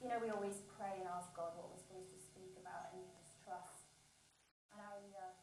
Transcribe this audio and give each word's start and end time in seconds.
you 0.00 0.08
know, 0.08 0.16
we 0.16 0.32
always 0.32 0.64
pray 0.80 0.96
and 0.96 1.06
ask 1.12 1.28
God 1.36 1.52
what 1.60 1.68
we're 1.68 1.84
supposed 1.84 2.08
to 2.16 2.20
speak 2.20 2.56
about 2.56 2.96
and 2.96 3.04
just 3.04 3.36
trust. 3.44 3.84
And 4.72 4.80
I, 4.80 4.96
uh, 5.12 5.36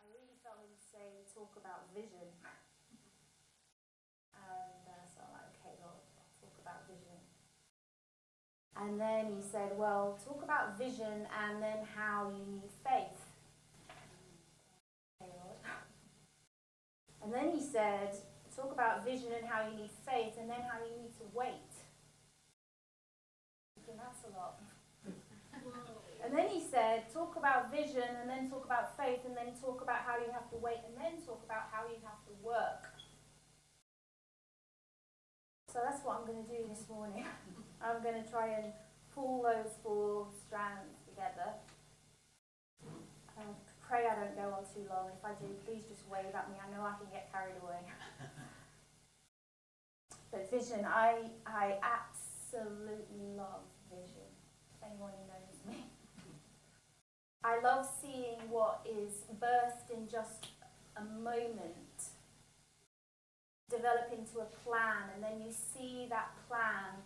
I 0.00 0.02
really 0.08 0.40
felt 0.40 0.56
him 0.64 0.72
say, 0.80 1.28
talk 1.36 1.52
about 1.60 1.92
vision. 1.92 2.32
and 4.32 4.84
uh, 4.88 5.04
so 5.12 5.20
I'm 5.20 5.36
like, 5.36 5.52
okay, 5.60 5.76
Lord, 5.84 6.00
I'll 6.16 6.32
talk 6.40 6.56
about 6.64 6.88
vision. 6.88 7.20
And 8.72 8.96
then 8.96 9.36
he 9.36 9.44
said, 9.44 9.76
well, 9.76 10.16
talk 10.24 10.40
about 10.40 10.80
vision 10.80 11.28
and 11.28 11.60
then 11.60 11.84
how 11.92 12.32
you 12.32 12.40
need 12.48 12.72
faith. 12.80 13.20
And 17.26 17.34
then 17.34 17.50
he 17.50 17.60
said, 17.60 18.16
talk 18.54 18.72
about 18.72 19.04
vision 19.04 19.28
and 19.36 19.44
how 19.44 19.68
you 19.68 19.76
need 19.76 19.90
faith 20.06 20.38
and 20.40 20.48
then 20.48 20.62
how 20.70 20.78
you 20.78 20.94
need 21.02 21.12
to 21.18 21.26
wait. 21.34 21.75
A 24.26 24.36
lot. 24.36 24.60
And 26.26 26.36
then 26.36 26.48
he 26.48 26.60
said, 26.60 27.06
talk 27.14 27.36
about 27.36 27.70
vision 27.70 28.02
and 28.02 28.28
then 28.28 28.50
talk 28.50 28.64
about 28.64 28.96
faith 28.96 29.20
and 29.24 29.36
then 29.36 29.54
talk 29.62 29.80
about 29.80 30.02
how 30.02 30.18
you 30.18 30.26
have 30.32 30.50
to 30.50 30.56
wait 30.56 30.82
and 30.82 30.96
then 30.98 31.22
talk 31.24 31.40
about 31.44 31.70
how 31.70 31.86
you 31.86 32.02
have 32.02 32.18
to 32.26 32.34
work. 32.42 32.90
So 35.72 35.78
that's 35.84 36.02
what 36.02 36.18
I'm 36.18 36.26
going 36.26 36.42
to 36.42 36.50
do 36.50 36.66
this 36.68 36.88
morning. 36.88 37.24
I'm 37.80 38.02
going 38.02 38.20
to 38.22 38.28
try 38.28 38.48
and 38.48 38.72
pull 39.14 39.42
those 39.42 39.78
four 39.84 40.26
strands 40.34 40.98
together. 41.06 41.54
Um, 43.38 43.54
pray 43.86 44.06
I 44.10 44.18
don't 44.18 44.34
go 44.34 44.50
on 44.50 44.64
too 44.74 44.82
long. 44.90 45.14
If 45.14 45.22
I 45.22 45.30
do, 45.38 45.46
please 45.64 45.84
just 45.86 46.02
wave 46.10 46.34
at 46.34 46.50
me. 46.50 46.56
I 46.58 46.66
know 46.74 46.82
I 46.82 46.98
can 46.98 47.06
get 47.12 47.30
carried 47.30 47.54
away. 47.62 47.86
but 50.32 50.50
vision, 50.50 50.84
I, 50.84 51.30
I 51.46 51.78
absolutely 51.86 53.30
love 53.36 53.62
anyone 54.84 55.12
who 55.12 55.26
knows 55.28 55.58
me. 55.68 55.84
I 57.44 57.60
love 57.60 57.86
seeing 58.02 58.50
what 58.50 58.84
is 58.84 59.24
birthed 59.40 59.90
in 59.94 60.08
just 60.08 60.48
a 60.96 61.04
moment 61.04 61.86
develop 63.70 64.14
into 64.14 64.38
a 64.38 64.48
plan, 64.62 65.10
and 65.14 65.22
then 65.22 65.42
you 65.42 65.50
see 65.50 66.06
that 66.08 66.30
plan 66.48 67.02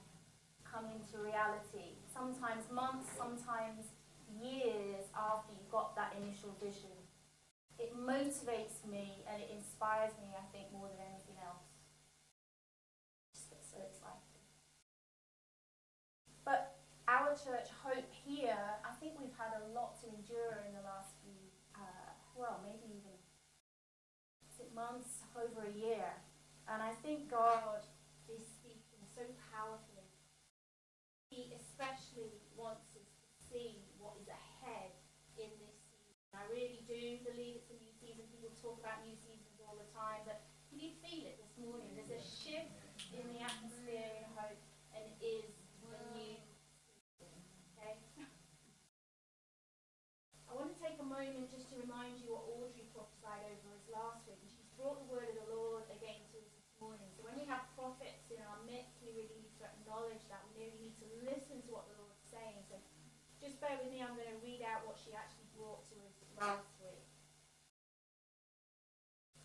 come 0.64 0.86
into 0.92 1.18
reality. 1.18 1.96
Sometimes 2.12 2.68
months, 2.70 3.08
sometimes 3.16 3.90
years 4.38 5.08
after 5.16 5.52
you 5.52 5.64
got 5.70 5.96
that 5.96 6.14
initial 6.20 6.54
vision. 6.62 6.94
It 7.78 7.96
motivates 7.96 8.84
me 8.84 9.24
and 9.26 9.42
it 9.42 9.50
inspires 9.56 10.12
me, 10.20 10.28
I 10.36 10.44
think, 10.52 10.70
more 10.70 10.86
than 10.86 11.00
anything 11.00 11.40
else. 11.42 11.64
Just 13.34 13.48
get 13.50 13.64
so 13.64 13.78
excited. 13.80 14.20
But 16.44 16.76
our 17.08 17.29
church, 17.40 17.72
Hope 17.80 18.12
here, 18.12 18.76
I 18.84 18.92
think 19.00 19.16
we've 19.16 19.34
had 19.36 19.56
a 19.56 19.72
lot 19.72 19.96
to 20.04 20.12
endure 20.12 20.60
in 20.68 20.76
the 20.76 20.84
last 20.84 21.16
few, 21.24 21.40
uh, 21.72 22.12
well, 22.36 22.60
maybe 22.60 23.00
even 23.00 23.16
months, 24.74 25.20
over 25.36 25.66
a 25.66 25.74
year. 25.74 26.08
And 26.70 26.80
I 26.82 26.94
think 27.02 27.30
God 27.30 27.84
is 28.30 28.46
speaking 28.46 29.02
so 29.10 29.26
powerfully. 29.50 30.08
He 31.28 31.54
especially 31.54 32.40
wants 32.54 32.90
us 32.96 33.10
to 33.10 33.28
see 33.50 33.82
what 33.98 34.18
is 34.22 34.30
ahead 34.30 34.94
in 35.38 35.50
this 35.58 35.76
season. 35.90 36.16
I 36.34 36.46
really 36.50 36.82
do 36.86 37.22
believe 37.26 37.62
it's 37.62 37.70
a 37.70 37.78
new 37.78 37.92
season. 37.98 38.26
People 38.30 38.54
talk 38.58 38.78
about 38.78 39.02
new 39.02 39.14
seasons 39.18 39.58
all 39.62 39.78
the 39.78 39.90
time, 39.94 40.22
but 40.26 40.46
can 40.70 40.78
you 40.78 40.94
feel 41.02 41.26
it 41.26 41.38
this 41.38 41.54
morning? 41.58 41.90
There's 41.98 42.14
a 42.14 42.22
shift 42.22 42.70
in 43.10 43.26
the 43.34 43.42
atmosphere 43.42 44.10
in 44.22 44.26
hope, 44.38 44.62
and 44.94 45.02
it 45.06 45.18
is 45.18 45.50
a 45.86 45.94
new 46.14 46.38
season. 47.18 47.34
Okay? 47.78 47.98
I 50.50 50.58
want 50.58 50.74
to 50.74 50.78
take 50.82 50.98
a 50.98 51.06
moment 51.06 51.46
just 51.46 51.70
to 51.70 51.78
remind 51.78 52.18
you 52.18 52.34
what 52.34 52.42
Audrey 52.50 52.90
prophesied 52.90 53.46
over 53.46 53.70
us 53.70 53.86
last 53.86 54.26
week. 54.26 54.42
And 54.42 54.50
she's 54.50 54.66
brought 54.74 54.98
the 54.98 55.06
word 55.06 55.30
of 55.30 55.38
the 55.46 55.48
Lord 55.54 55.86
again 55.94 56.26
to 56.34 56.42
us 56.42 56.50
morning. 56.82 57.06
So 57.14 57.22
when 57.22 57.38
we 57.38 57.46
have 57.46 57.70
prophets 57.78 58.32
in 58.34 58.42
our 58.42 58.58
midst, 58.66 58.98
we 58.98 59.14
really 59.14 59.36
need 59.38 59.54
to 59.62 59.68
acknowledge 59.68 60.26
that. 60.26 60.42
We 60.50 60.66
really 60.66 60.90
need 60.90 60.96
to 60.98 61.06
listen 61.22 61.62
to 61.62 61.70
what 61.70 61.86
the 61.86 62.02
Lord's 62.02 62.24
saying. 62.26 62.66
So 62.66 62.82
just 63.38 63.62
bear 63.62 63.78
with 63.78 63.94
me. 63.94 64.02
I'm 64.02 64.18
going 64.18 64.32
to 64.32 64.40
read 64.42 64.66
out 64.66 64.82
what 64.88 64.98
she 64.98 65.14
actually 65.14 65.46
brought 65.54 65.86
to 65.92 65.94
us 66.02 66.16
last 66.34 66.72
week. 66.82 67.04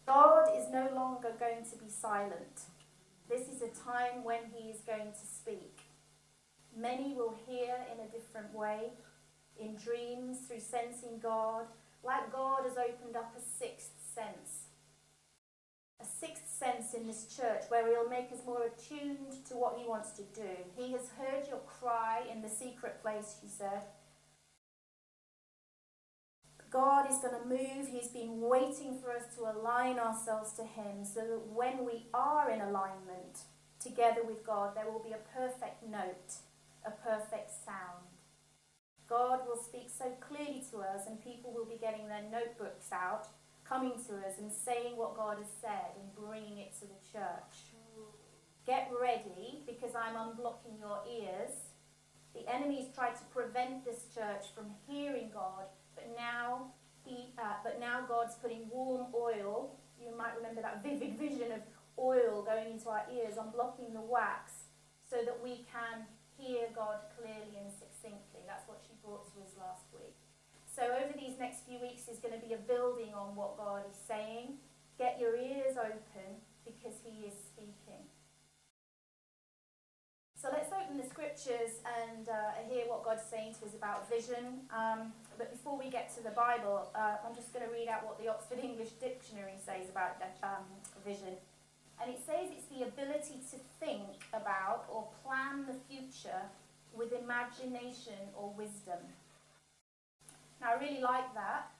God 0.09 0.49
is 0.57 0.71
no 0.73 0.89
longer 0.95 1.37
going 1.65 1.79
to 1.79 1.85
be 1.85 1.91
silent. 1.91 2.61
This 3.29 3.47
is 3.47 3.61
a 3.61 3.83
time 3.83 4.23
when 4.23 4.39
he 4.53 4.69
is 4.69 4.81
going 4.81 5.11
to 5.11 5.25
speak. 5.25 5.81
Many 6.77 7.13
will 7.13 7.35
hear 7.47 7.75
in 7.91 8.05
a 8.05 8.11
different 8.11 8.53
way, 8.53 8.91
in 9.59 9.75
dreams, 9.75 10.39
through 10.47 10.59
sensing 10.59 11.19
God, 11.21 11.65
like 12.03 12.31
God 12.31 12.63
has 12.63 12.77
opened 12.77 13.15
up 13.15 13.33
a 13.37 13.41
sixth 13.41 13.93
sense 14.13 14.65
a 16.01 16.05
sixth 16.05 16.49
sense 16.49 16.93
in 16.93 17.07
this 17.07 17.25
church 17.35 17.63
where 17.69 17.87
he'll 17.87 18.09
make 18.09 18.29
us 18.29 18.39
more 18.45 18.63
attuned 18.65 19.45
to 19.47 19.53
what 19.53 19.77
he 19.77 19.87
wants 19.87 20.11
to 20.11 20.23
do. 20.33 20.49
He 20.75 20.91
has 20.91 21.09
heard 21.17 21.47
your 21.47 21.59
cry 21.59 22.23
in 22.29 22.41
the 22.41 22.49
secret 22.49 23.01
place, 23.01 23.37
she 23.41 23.47
said. 23.47 23.81
God 26.75 27.09
is 27.09 27.19
going 27.19 27.41
to 27.41 27.47
move. 27.47 27.87
He's 27.87 28.09
been 28.09 28.41
waiting 28.41 28.99
for 29.01 29.09
us 29.09 29.23
to 29.37 29.43
align 29.43 29.97
ourselves 29.97 30.51
to 30.59 30.63
Him 30.63 31.05
so 31.05 31.21
that 31.21 31.47
when 31.47 31.85
we 31.85 32.07
are 32.13 32.51
in 32.51 32.59
alignment 32.59 33.47
together 33.79 34.25
with 34.27 34.45
God, 34.45 34.75
there 34.75 34.91
will 34.91 35.01
be 35.01 35.15
a 35.15 35.29
perfect 35.33 35.87
note, 35.89 36.35
a 36.85 36.91
perfect 36.91 37.51
sound. 37.63 38.11
God 39.07 39.47
will 39.47 39.63
speak 39.63 39.87
so 39.87 40.11
clearly 40.19 40.65
to 40.71 40.79
us, 40.79 41.07
and 41.07 41.23
people 41.23 41.53
will 41.53 41.63
be 41.63 41.79
getting 41.79 42.09
their 42.09 42.23
notebooks 42.29 42.91
out 42.91 43.27
coming 43.63 43.93
to 44.09 44.15
us 44.27 44.35
and 44.37 44.51
saying 44.51 44.97
what 44.97 45.15
God 45.15 45.37
has 45.37 45.47
said 45.61 45.95
and 45.95 46.27
bringing 46.27 46.57
it 46.57 46.73
to 46.81 46.87
the 46.87 46.99
church. 47.09 47.71
Get 48.67 48.91
ready 48.99 49.63
because 49.65 49.95
I'm 49.95 50.15
unblocking 50.15 50.77
your 50.77 50.99
ears. 51.09 51.71
The 52.33 52.53
enemy's 52.53 52.93
tried 52.93 53.15
to 53.15 53.23
prevent 53.33 53.85
this 53.85 54.07
church 54.13 54.47
from 54.53 54.75
hearing 54.89 55.29
God, 55.33 55.71
but 55.95 56.11
now 56.15 56.73
he, 57.03 57.33
uh, 57.37 57.63
but 57.63 57.79
now 57.79 58.05
God's 58.07 58.35
putting 58.35 58.69
warm 58.69 59.07
oil. 59.15 59.75
You 59.99 60.15
might 60.15 60.35
remember 60.35 60.61
that 60.61 60.83
vivid 60.83 61.17
vision 61.17 61.51
of 61.51 61.61
oil 61.97 62.43
going 62.43 62.71
into 62.71 62.89
our 62.89 63.05
ears, 63.13 63.35
unblocking 63.35 63.93
the 63.93 64.01
wax, 64.01 64.67
so 65.09 65.17
that 65.23 65.39
we 65.41 65.65
can 65.71 66.05
hear 66.37 66.67
God 66.75 66.99
clearly 67.15 67.55
and 67.55 67.71
succinctly. 67.71 68.43
That's 68.45 68.67
what 68.67 68.83
she 68.83 68.93
brought 69.03 69.25
to 69.33 69.39
us 69.41 69.55
last 69.57 69.87
week. 69.93 70.15
So 70.67 70.83
over 70.83 71.15
these 71.15 71.39
next 71.39 71.63
few 71.63 71.79
weeks 71.79 72.11
is 72.11 72.19
going 72.19 72.35
to 72.35 72.43
be 72.45 72.53
a 72.53 72.59
building 72.59 73.15
on 73.15 73.35
what 73.35 73.55
God 73.55 73.87
is 73.89 73.95
saying. 73.95 74.59
Get 74.99 75.19
your 75.19 75.35
ears 75.35 75.79
open 75.79 76.43
because 76.67 76.99
he 77.03 77.23
is 77.23 77.33
speaking. 77.47 78.03
So 80.35 80.49
let's 80.51 80.69
open 80.85 80.97
the 80.97 81.09
scriptures 81.09 81.81
and 82.05 82.29
uh, 82.29 82.53
hear 82.69 82.85
what 82.87 83.03
God's 83.03 83.23
saying 83.23 83.55
to 83.59 83.65
us 83.65 83.73
about 83.73 84.09
vision. 84.09 84.61
Um, 84.69 85.13
but 85.37 85.51
before 85.51 85.77
we 85.77 85.89
get 85.89 86.13
to 86.15 86.23
the 86.23 86.29
Bible, 86.31 86.89
uh, 86.93 87.17
I'm 87.25 87.35
just 87.35 87.53
going 87.53 87.65
to 87.65 87.71
read 87.71 87.87
out 87.87 88.05
what 88.05 88.21
the 88.21 88.29
Oxford 88.29 88.59
English 88.61 88.89
Dictionary 89.01 89.57
says 89.57 89.89
about 89.89 90.21
um, 90.43 90.65
vision. 91.05 91.33
And 92.01 92.11
it 92.11 92.19
says 92.25 92.51
it's 92.51 92.67
the 92.67 92.85
ability 92.85 93.41
to 93.51 93.57
think 93.79 94.21
about 94.33 94.85
or 94.89 95.07
plan 95.23 95.65
the 95.65 95.75
future 95.89 96.43
with 96.93 97.13
imagination 97.13 98.19
or 98.37 98.53
wisdom. 98.57 98.99
Now, 100.61 100.75
I 100.75 100.79
really 100.79 101.01
like 101.01 101.33
that. 101.33 101.71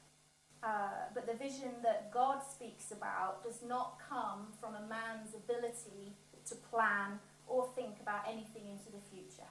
Uh, 0.64 1.14
but 1.14 1.28
the 1.28 1.34
vision 1.34 1.70
that 1.84 2.12
God 2.12 2.40
speaks 2.42 2.92
about 2.92 3.44
does 3.44 3.62
not 3.62 4.00
come 4.10 4.48
from 4.60 4.74
a 4.74 4.88
man's 4.88 5.36
ability 5.36 6.16
to 6.48 6.56
plan 6.56 7.20
or 7.48 7.70
think 7.76 7.96
about 8.02 8.28
anything 8.28 8.68
into 8.70 8.92
the 8.92 9.04
future. 9.12 9.50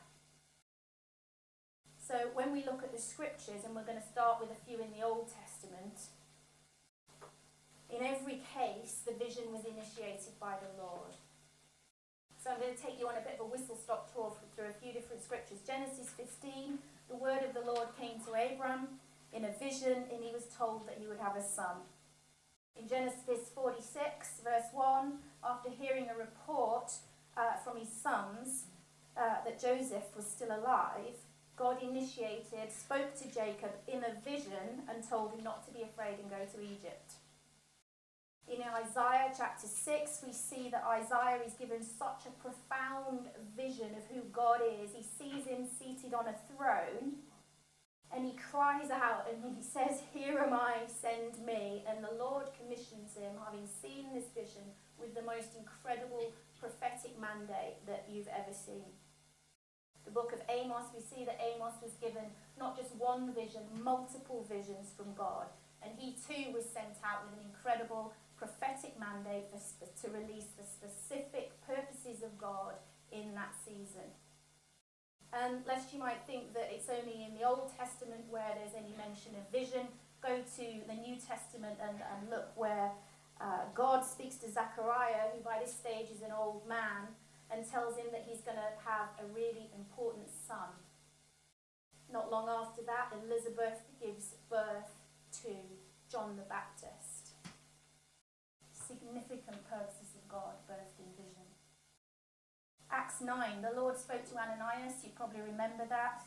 So 1.99 2.31
when 2.35 2.53
we 2.53 2.65
look 2.65 2.83
at 2.83 2.93
the 2.93 3.01
scriptures, 3.01 3.65
and 3.65 3.75
we're 3.75 3.89
going 3.89 4.01
to 4.01 4.07
start 4.07 4.41
with 4.41 4.51
a 4.51 4.61
few 4.69 4.77
in 4.77 4.93
the 4.93 5.05
Old 5.05 5.33
Testament, 5.33 6.13
in 7.89 8.05
every 8.05 8.43
case, 8.53 9.01
the 9.07 9.15
vision 9.15 9.53
was 9.53 9.65
initiated 9.65 10.37
by 10.39 10.55
the 10.61 10.83
Lord. 10.83 11.17
So 12.37 12.51
I'm 12.51 12.61
going 12.61 12.77
to 12.77 12.83
take 12.83 13.01
you 13.01 13.09
on 13.09 13.17
a 13.17 13.25
bit 13.25 13.41
of 13.41 13.47
a 13.47 13.49
whistle 13.49 13.77
stop 13.77 14.13
tour 14.13 14.37
through 14.55 14.69
a 14.69 14.77
few 14.83 14.93
different 14.93 15.23
scriptures. 15.23 15.65
Genesis 15.67 16.11
15, 16.17 16.79
the 17.09 17.17
word 17.17 17.41
of 17.41 17.55
the 17.55 17.65
Lord 17.65 17.89
came 17.99 18.21
to 18.27 18.37
Abram 18.37 19.01
in 19.33 19.47
a 19.47 19.53
vision, 19.57 20.05
and 20.13 20.23
he 20.23 20.31
was 20.31 20.45
told 20.53 20.87
that 20.87 20.99
he 21.01 21.07
would 21.07 21.21
have 21.21 21.37
a 21.37 21.43
son. 21.43 21.89
In 22.77 22.87
Genesis 22.87 23.49
46, 23.55 24.45
verse 24.45 24.69
1, 24.75 25.13
after 25.43 25.71
hearing 25.71 26.09
a 26.13 26.19
report 26.19 26.93
uh, 27.37 27.57
from 27.65 27.79
his 27.79 27.89
sons 27.91 28.65
uh, 29.17 29.45
that 29.45 29.61
Joseph 29.61 30.05
was 30.17 30.27
still 30.27 30.51
alive, 30.51 31.17
God 31.57 31.83
initiated, 31.83 32.73
spoke 32.73 33.15
to 33.17 33.29
Jacob 33.33 33.73
in 33.89 34.05
a 34.05 34.21
vision, 34.29 34.83
and 34.89 35.09
told 35.09 35.33
him 35.33 35.45
not 35.45 35.67
to 35.67 35.73
be 35.73 35.83
afraid 35.83 36.19
and 36.21 36.31
go 36.31 36.45
to 36.55 36.63
Egypt. 36.63 37.15
In 38.49 38.63
Isaiah 38.63 39.33
chapter 39.37 39.67
6, 39.67 40.23
we 40.27 40.33
see 40.33 40.71
that 40.71 40.85
Isaiah 40.85 41.41
is 41.47 41.55
given 41.55 41.83
such 41.83 42.23
a 42.27 42.43
profound 42.43 43.29
vision 43.57 43.91
of 43.97 44.05
who 44.15 44.23
God 44.33 44.61
is. 44.63 44.91
He 44.95 45.03
sees 45.03 45.47
him 45.47 45.67
seated 45.79 46.15
on 46.15 46.27
a 46.27 46.37
throne 46.55 47.15
And 48.15 48.25
he 48.25 48.33
cries 48.35 48.91
out 48.91 49.27
and 49.31 49.57
he 49.57 49.63
says, 49.75 50.03
Here 50.15 50.39
am 50.39 50.53
I, 50.53 50.87
send 50.87 51.45
me. 51.45 51.85
And 51.89 52.05
the 52.05 52.17
Lord 52.19 52.47
commissions 52.59 53.17
him, 53.17 53.33
having 53.45 53.67
seen 53.67 54.07
this 54.15 54.31
vision, 54.35 54.63
with 54.99 55.15
the 55.15 55.23
most 55.23 55.57
incredible 55.59 56.33
prophetic 56.61 57.19
mandate 57.21 57.85
that 57.87 58.07
you've 58.11 58.29
ever 58.29 58.53
seen. 58.53 58.95
The 60.05 60.11
book 60.11 60.33
of 60.33 60.41
Amos, 60.49 60.93
we 60.95 61.01
see 61.01 61.25
that 61.25 61.41
Amos 61.41 61.75
was 61.83 61.93
given 62.01 62.29
not 62.59 62.77
just 62.77 62.95
one 62.97 63.33
vision, 63.33 63.63
multiple 63.83 64.45
visions 64.49 64.93
from 64.97 65.15
God. 65.17 65.47
And 65.83 65.93
he 65.97 66.17
too 66.17 66.53
was 66.53 66.65
sent 66.65 67.01
out 67.05 67.25
with 67.25 67.41
an 67.41 67.45
incredible 67.45 68.13
prophetic 68.37 68.99
mandate 68.99 69.49
for, 69.49 69.61
to 69.61 70.07
release 70.13 70.53
the 70.57 70.65
specific 70.65 71.53
purposes 71.67 72.23
of 72.23 72.37
God 72.39 72.75
in 73.13 73.35
that 73.35 73.55
season. 73.65 74.09
And 75.33 75.67
lest 75.67 75.93
you 75.93 75.99
might 75.99 76.23
think 76.27 76.55
that 76.55 76.71
it's 76.71 76.89
only 76.89 77.25
in 77.25 77.35
the 77.35 77.45
Old 77.45 77.73
Testament 77.77 78.23
where 78.31 78.55
there's 78.55 78.77
any 78.77 78.95
mention 78.97 79.35
of 79.35 79.51
vision, 79.51 79.89
go 80.23 80.41
to 80.41 80.67
the 80.87 80.95
New 80.95 81.17
Testament 81.17 81.77
and, 81.83 81.99
and 82.01 82.31
look 82.31 82.55
where 82.57 82.93
uh, 83.41 83.67
God 83.75 84.05
speaks 84.05 84.37
to 84.37 84.51
Zechariah, 84.51 85.35
who 85.35 85.43
by 85.43 85.59
this 85.61 85.75
stage 85.75 86.11
is 86.15 86.23
an 86.23 86.33
old 86.37 86.67
man, 86.69 87.09
and 87.51 87.69
tells 87.69 87.97
him 87.97 88.07
that 88.13 88.25
he's 88.27 88.41
going 88.41 88.57
to 88.57 88.73
have 88.85 89.09
a 89.21 89.27
really 89.35 89.71
important 89.77 90.27
son. 90.47 90.71
Not 92.13 92.31
long 92.31 92.49
after 92.49 92.83
that, 92.83 93.13
Elizabeth 93.25 93.83
gives 94.01 94.35
birth 94.49 94.95
to 95.43 95.51
John 96.11 96.37
the 96.37 96.47
Baptist. 96.49 97.35
Significant 98.73 99.67
purposes 99.69 100.15
of 100.15 100.29
God 100.29 100.55
birthed 100.71 101.01
in 101.01 101.11
vision. 101.17 101.49
Acts 102.91 103.21
9, 103.21 103.63
the 103.63 103.81
Lord 103.81 103.99
spoke 103.99 104.25
to 104.31 104.37
Ananias, 104.39 105.03
you 105.03 105.11
probably 105.17 105.41
remember 105.41 105.85
that. 105.89 106.23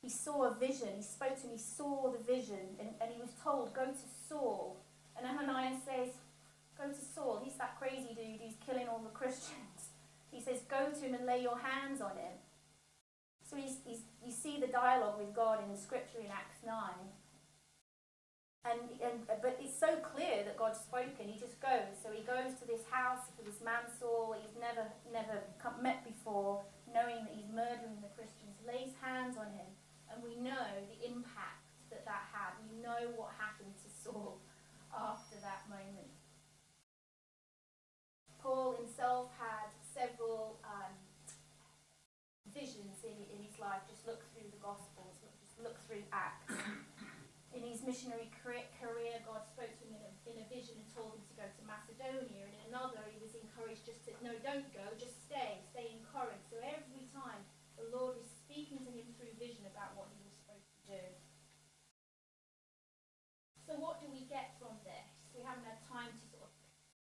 He 0.00 0.08
saw 0.08 0.44
a 0.44 0.54
vision, 0.54 0.88
he 0.96 1.02
spoke 1.02 1.36
to 1.36 1.42
him, 1.42 1.50
he 1.52 1.58
saw 1.58 2.10
the 2.10 2.24
vision, 2.24 2.78
and, 2.78 2.88
and 3.02 3.10
he 3.12 3.20
was 3.20 3.30
told, 3.44 3.74
Go 3.74 3.84
to 3.84 4.08
Saul. 4.28 4.78
And 5.16 5.26
Ananias 5.26 5.82
says, 5.84 6.08
Go 6.80 6.88
to 6.88 7.04
Saul, 7.14 7.42
he's 7.44 7.60
that 7.60 7.76
crazy 7.76 8.16
dude 8.16 8.40
who's 8.40 8.56
killing 8.64 8.88
all 8.88 9.04
the 9.04 9.12
Christians. 9.12 9.92
He 10.32 10.40
says, 10.40 10.64
Go 10.64 10.88
to 10.88 11.00
him 11.04 11.12
and 11.12 11.26
lay 11.26 11.42
your 11.42 11.58
hands 11.58 12.00
on 12.00 12.16
him. 12.16 12.40
So 13.44 13.56
he's, 13.56 13.84
he's, 13.84 14.06
you 14.24 14.32
see 14.32 14.56
the 14.56 14.70
dialogue 14.70 15.18
with 15.18 15.34
God 15.34 15.60
in 15.60 15.68
the 15.68 15.76
scripture 15.76 16.24
in 16.24 16.32
Acts 16.32 16.64
9. 16.64 16.72
And, 18.64 18.80
and 19.00 19.24
but 19.26 19.56
it's 19.60 19.76
so 19.76 20.00
clear 20.00 20.44
that 20.44 20.56
God's 20.56 20.80
spoken. 20.80 21.28
He 21.28 21.36
just 21.36 21.60
goes. 21.60 21.96
So 22.00 22.12
he 22.12 22.24
goes 22.24 22.56
to 22.60 22.64
this 22.68 22.84
house 22.88 23.28
for 23.32 23.40
this 23.44 23.60
man 23.64 23.88
Saul 23.88 24.36
he's 24.36 24.52
never 24.60 24.84
never 25.08 25.40
met 25.80 26.04
before, 26.04 26.60
knowing 26.84 27.24
that 27.24 27.32
he's 27.32 27.48
murdering 27.48 28.04
the 28.04 28.12
Christians. 28.12 28.52
Lays 28.68 28.92
hands 29.00 29.40
on 29.40 29.48
him, 29.56 29.64
and 30.12 30.20
we 30.20 30.36
know 30.36 30.68
the 30.92 31.00
impact 31.08 31.72
that 31.88 32.04
that 32.04 32.28
had. 32.36 32.52
We 32.68 32.76
know 32.84 33.16
what 33.16 33.32
happened 33.40 33.72
to 33.80 33.88
Saul 33.88 34.44
after 34.92 35.40
that 35.40 35.64
moment. 35.72 36.09
Paul 38.42 38.76
himself 38.76 39.30
had 39.38 39.70
several 39.80 40.58
um, 40.64 40.92
visions 42.52 43.04
in, 43.04 43.16
in 43.36 43.44
his 43.44 43.58
life. 43.58 43.84
Just 43.88 44.06
look 44.06 44.24
through 44.32 44.50
the 44.50 44.60
Gospels. 44.62 45.20
Just 45.22 45.60
look 45.62 45.78
through 45.86 46.02
Acts 46.12 46.56
in 47.50 47.66
his 47.66 47.82
missionary 47.82 48.30
career, 48.38 49.18
God 49.26 49.42
spoke 49.42 49.74
to 49.74 49.84
him 49.90 49.98
in 49.98 50.02
a, 50.06 50.12
in 50.30 50.36
a 50.38 50.46
vision 50.46 50.78
and 50.78 50.86
told 50.94 51.18
him 51.18 51.24
to 51.26 51.34
go 51.34 51.46
to 51.50 51.62
Macedonia. 51.66 52.46
And 52.46 52.54
in 52.54 52.62
another, 52.70 53.02
he 53.10 53.18
was 53.18 53.34
encouraged 53.34 53.82
just 53.82 54.06
to, 54.06 54.14
no, 54.22 54.38
don't 54.38 54.70
go, 54.70 54.86
just 54.94 55.26
stay, 55.26 55.58
stay 55.74 55.90
in 55.90 56.00
Corinth. 56.14 56.46
So 56.46 56.62
every 56.62 57.10
time 57.10 57.42
the 57.74 57.90
Lord 57.90 58.22
was 58.22 58.30
speaking 58.30 58.86
to 58.86 58.90
him 58.94 59.10
through 59.18 59.34
vision 59.34 59.66
about 59.66 59.98
what 59.98 60.14
he 60.14 60.22
was 60.22 60.34
supposed 60.38 60.70
to 60.70 60.82
do. 60.94 61.04
So 63.66 63.74
what 63.82 63.98
do 63.98 64.06
we 64.10 64.30
get 64.30 64.54
from 64.62 64.78
this? 64.86 65.10
We 65.34 65.42
haven't 65.42 65.66
had 65.66 65.82
time 65.90 66.10
to 66.14 66.24
sort 66.30 66.46
of 66.46 66.54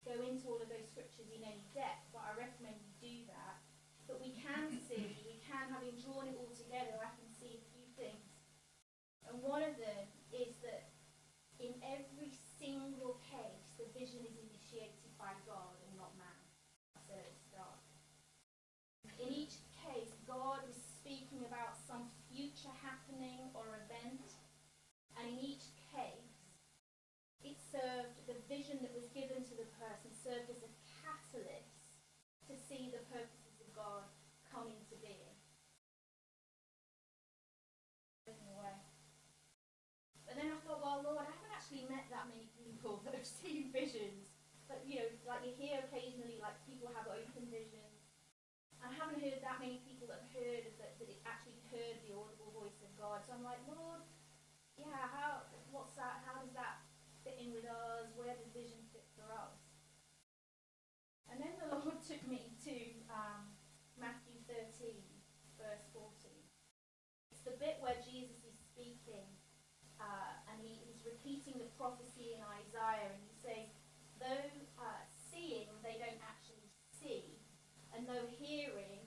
go 0.01 0.15
into 0.25 0.49
all 0.49 0.61
of 0.61 0.69
those 0.73 0.89
scriptures 0.89 1.29
in 1.29 1.45
any 1.45 1.61
depth, 1.77 2.09
but 2.09 2.25
I 2.25 2.33
recommend 2.33 2.81
you 2.81 2.93
do 2.97 3.15
that. 3.29 3.61
But 4.09 4.17
we 4.17 4.33
can 4.33 4.73
see, 4.89 5.13
we 5.21 5.37
can, 5.45 5.69
having 5.69 5.93
drawn 6.01 6.25
it 6.25 6.37
all 6.37 6.49
together, 6.49 6.97
I 6.97 7.13
can 7.13 7.29
see 7.29 7.61
a 7.61 7.63
few 7.69 7.85
things. 7.93 8.25
And 9.29 9.37
one 9.45 9.61
of 9.61 9.77
them 9.77 10.09
is 10.31 10.55
that 10.63 10.91
in 11.59 11.75
every 11.83 12.31
single 12.57 13.19
case, 13.27 13.75
the 13.77 13.87
vision 13.93 14.23
is 14.23 14.35
initiated 14.39 15.11
by 15.19 15.35
God 15.45 15.75
and 15.85 15.93
not 15.99 16.15
man. 16.17 16.41
So 17.05 17.15
start. 17.51 17.83
In 19.19 19.29
each 19.29 19.61
case, 19.85 20.15
God 20.25 20.63
was 20.65 20.79
speaking 20.79 21.43
about 21.45 21.77
some 21.77 22.09
future 22.31 22.71
happening 22.81 23.51
or 23.53 23.83
event, 23.85 24.39
and 25.19 25.27
in 25.27 25.37
each 25.37 25.75
case, 25.91 26.39
it 27.43 27.59
served 27.59 28.25
the 28.25 28.37
vision 28.47 28.79
that 28.81 28.93
was 28.95 29.11
given 29.11 29.43
to 29.43 29.55
the 29.57 29.69
person 29.77 30.13
served 30.13 30.49
as 30.49 30.61
a 30.61 30.71
catalyst 31.03 31.87
to 32.47 32.53
see 32.55 32.89
the 32.89 33.01
purposes 33.11 33.59
of 33.61 33.69
God 33.75 34.07
come 34.49 34.69
into 34.69 34.95
being. 35.01 35.31
then 40.41 40.49
I 40.49 40.57
thought, 40.65 40.81
well, 40.81 41.05
Lord, 41.05 41.21
I 41.21 41.29
haven't 41.29 41.53
actually 41.53 41.85
met 41.85 42.09
that 42.09 42.25
many 42.25 42.49
people 42.57 43.05
that 43.05 43.13
have 43.13 43.29
seen 43.29 43.69
visions. 43.69 44.33
But, 44.65 44.81
you 44.89 45.05
know, 45.05 45.09
like 45.29 45.45
you 45.45 45.53
hear 45.53 45.85
occasionally, 45.85 46.41
like 46.41 46.57
people 46.81 46.97
have 46.97 47.13
open 47.13 47.45
visions. 47.53 48.09
I 48.81 48.89
haven't 48.89 49.21
heard 49.21 49.37
that 49.45 49.61
many 49.61 49.85
people 49.85 50.09
that 50.09 50.25
have 50.25 50.33
heard 50.33 50.65
that, 50.81 50.97
that 50.97 51.13
actually 51.29 51.61
heard 51.69 52.01
the 52.01 52.17
audible 52.17 52.49
voice 52.57 52.81
of 52.81 52.89
God. 52.97 53.21
So 53.21 53.37
I'm 53.37 53.45
like, 53.45 53.61
Lord, 53.69 54.01
yeah, 54.81 54.97
how, 55.13 55.45
what's 55.69 55.93
that? 56.01 56.25
How 56.25 56.41
does 56.41 56.49
that 56.57 56.81
fit 57.21 57.37
in 57.37 57.53
with 57.53 57.69
us? 57.69 58.09
Where 58.17 58.33
does 58.33 58.49
vision 58.49 58.81
fit 58.89 59.05
for 59.13 59.29
us? 59.29 59.61
And 61.29 61.37
then 61.37 61.53
the 61.61 61.69
Lord 61.77 62.01
took 62.01 62.25
me 62.25 62.57
to 62.65 62.75
um, 63.13 63.53
Matthew 64.01 64.41
13, 64.49 64.97
verse 65.61 65.85
14. 65.93 66.33
It's 67.29 67.45
the 67.45 67.61
bit 67.61 67.77
where 67.77 68.01
Jesus 68.01 68.41
is 68.41 68.57
speaking 68.57 69.29
uh, 70.01 70.49
and 70.49 70.57
he, 70.65 70.81
he's 70.89 71.05
repeating 71.05 71.61
the 71.61 71.69
prophecy 71.77 72.33
in 72.33 72.41
Isaiah, 72.41 73.13
and 73.13 73.21
he 73.21 73.37
says, 73.37 73.69
though 74.17 74.49
uh, 74.81 75.05
seeing, 75.29 75.69
they 75.85 76.01
don't 76.01 76.17
actually 76.25 76.61
see, 77.01 77.41
and 78.01 78.09
though 78.09 78.25
hearing, 78.41 79.05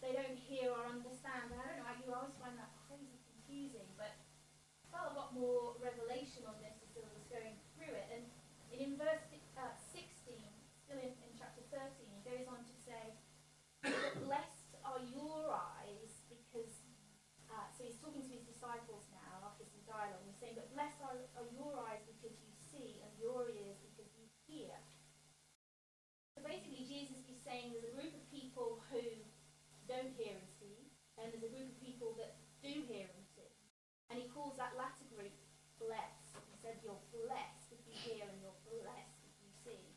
they 0.00 0.16
don't 0.16 0.40
hear 0.48 0.72
or 0.72 0.88
understand. 0.88 1.52
And 1.52 1.60
I 1.60 1.76
don't 1.76 1.84
know, 1.84 1.92
you 2.00 2.08
always 2.08 2.32
find 2.40 2.56
that 2.56 2.72
crazy 2.88 3.20
confusing, 3.28 3.84
but 4.00 4.16
I 4.80 4.84
felt 4.88 5.12
a 5.12 5.16
lot 5.20 5.36
more 5.36 5.76
revelation 5.76 6.48
on 6.48 6.56
this 6.64 6.80
as 6.80 6.96
I 6.96 7.04
was 7.12 7.28
going 7.28 7.60
through 7.76 7.92
it. 7.92 8.08
And 8.08 8.24
in 8.72 8.96
verse 8.96 9.28
uh, 9.60 9.76
16, 9.92 10.40
still 10.72 11.04
in, 11.04 11.12
in 11.20 11.36
chapter 11.36 11.60
13, 11.68 11.84
he 12.00 12.24
goes 12.24 12.48
on 12.48 12.64
to 12.64 12.74
say, 12.80 13.12
Blessed 14.24 14.72
are 14.88 15.04
your 15.04 15.52
eyes, 15.52 16.24
because, 16.32 16.80
uh, 17.52 17.68
so 17.76 17.84
he's 17.84 18.00
talking 18.00 18.24
to 18.24 18.32
his 18.32 18.48
disciples 18.48 19.04
now 19.12 19.52
after 19.52 19.68
some 19.68 19.84
dialogue. 19.84 20.24
He's 20.24 20.40
saying, 20.40 20.56
But 20.56 20.72
blessed 20.72 21.04
are, 21.04 21.28
are 21.36 21.48
your 21.52 21.76
eyes 21.92 22.00
because 22.08 22.40
you 22.40 22.56
see, 22.56 23.04
and 23.04 23.12
your 23.20 23.52
ears 23.52 23.76
because 23.84 24.08
you 24.16 24.24
hear. 24.48 24.80
So 26.40 26.48
basically, 26.48 26.88
Jesus 26.88 27.20
is 27.28 27.36
saying 27.44 27.68
there's 27.68 27.84
a 27.84 27.92
group 27.92 28.16
of 28.16 28.24
people 28.32 28.80
who 28.88 29.04
don't 29.84 30.08
hear 30.16 30.32
and 30.32 30.48
see, 30.56 30.88
and 31.20 31.28
there's 31.28 31.44
a 31.44 31.52
group 31.52 31.68
of 31.68 31.78
people 31.84 32.16
that 32.16 32.40
do 32.64 32.80
hear 32.88 33.12
and 33.12 33.24
see. 33.36 33.52
And 34.08 34.16
he 34.16 34.24
calls 34.32 34.56
that 34.56 34.72
latter 34.72 35.04
group 35.12 35.36
blessed. 35.76 36.40
He 36.48 36.56
said, 36.56 36.80
You're 36.80 36.96
you 38.18 39.50
see. 39.62 39.94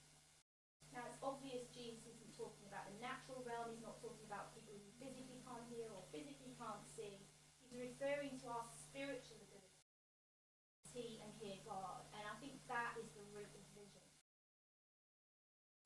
Now, 0.93 1.09
it's 1.09 1.17
obvious 1.25 1.65
Jesus 1.73 2.05
isn't 2.05 2.37
talking 2.37 2.69
about 2.69 2.85
the 2.85 2.97
natural 3.01 3.41
realm, 3.41 3.73
he's 3.73 3.81
not 3.81 3.97
talking 3.97 4.25
about 4.29 4.53
people 4.53 4.77
who 4.77 4.89
physically 5.01 5.41
can't 5.41 5.65
hear 5.73 5.89
or 5.89 6.05
physically 6.13 6.53
can't 6.61 6.85
see. 6.85 7.17
He's 7.65 7.73
referring 7.73 8.37
to 8.45 8.53
our 8.53 8.69
spiritual 8.69 9.41
ability 9.49 9.81
to 9.81 10.83
see 10.85 11.17
and 11.25 11.33
hear 11.41 11.57
God. 11.65 12.05
And 12.13 12.21
I 12.21 12.37
think 12.37 12.61
that 12.69 12.93
is 13.01 13.09
the 13.17 13.25
root 13.33 13.49
of 13.49 13.63
vision. 13.73 14.05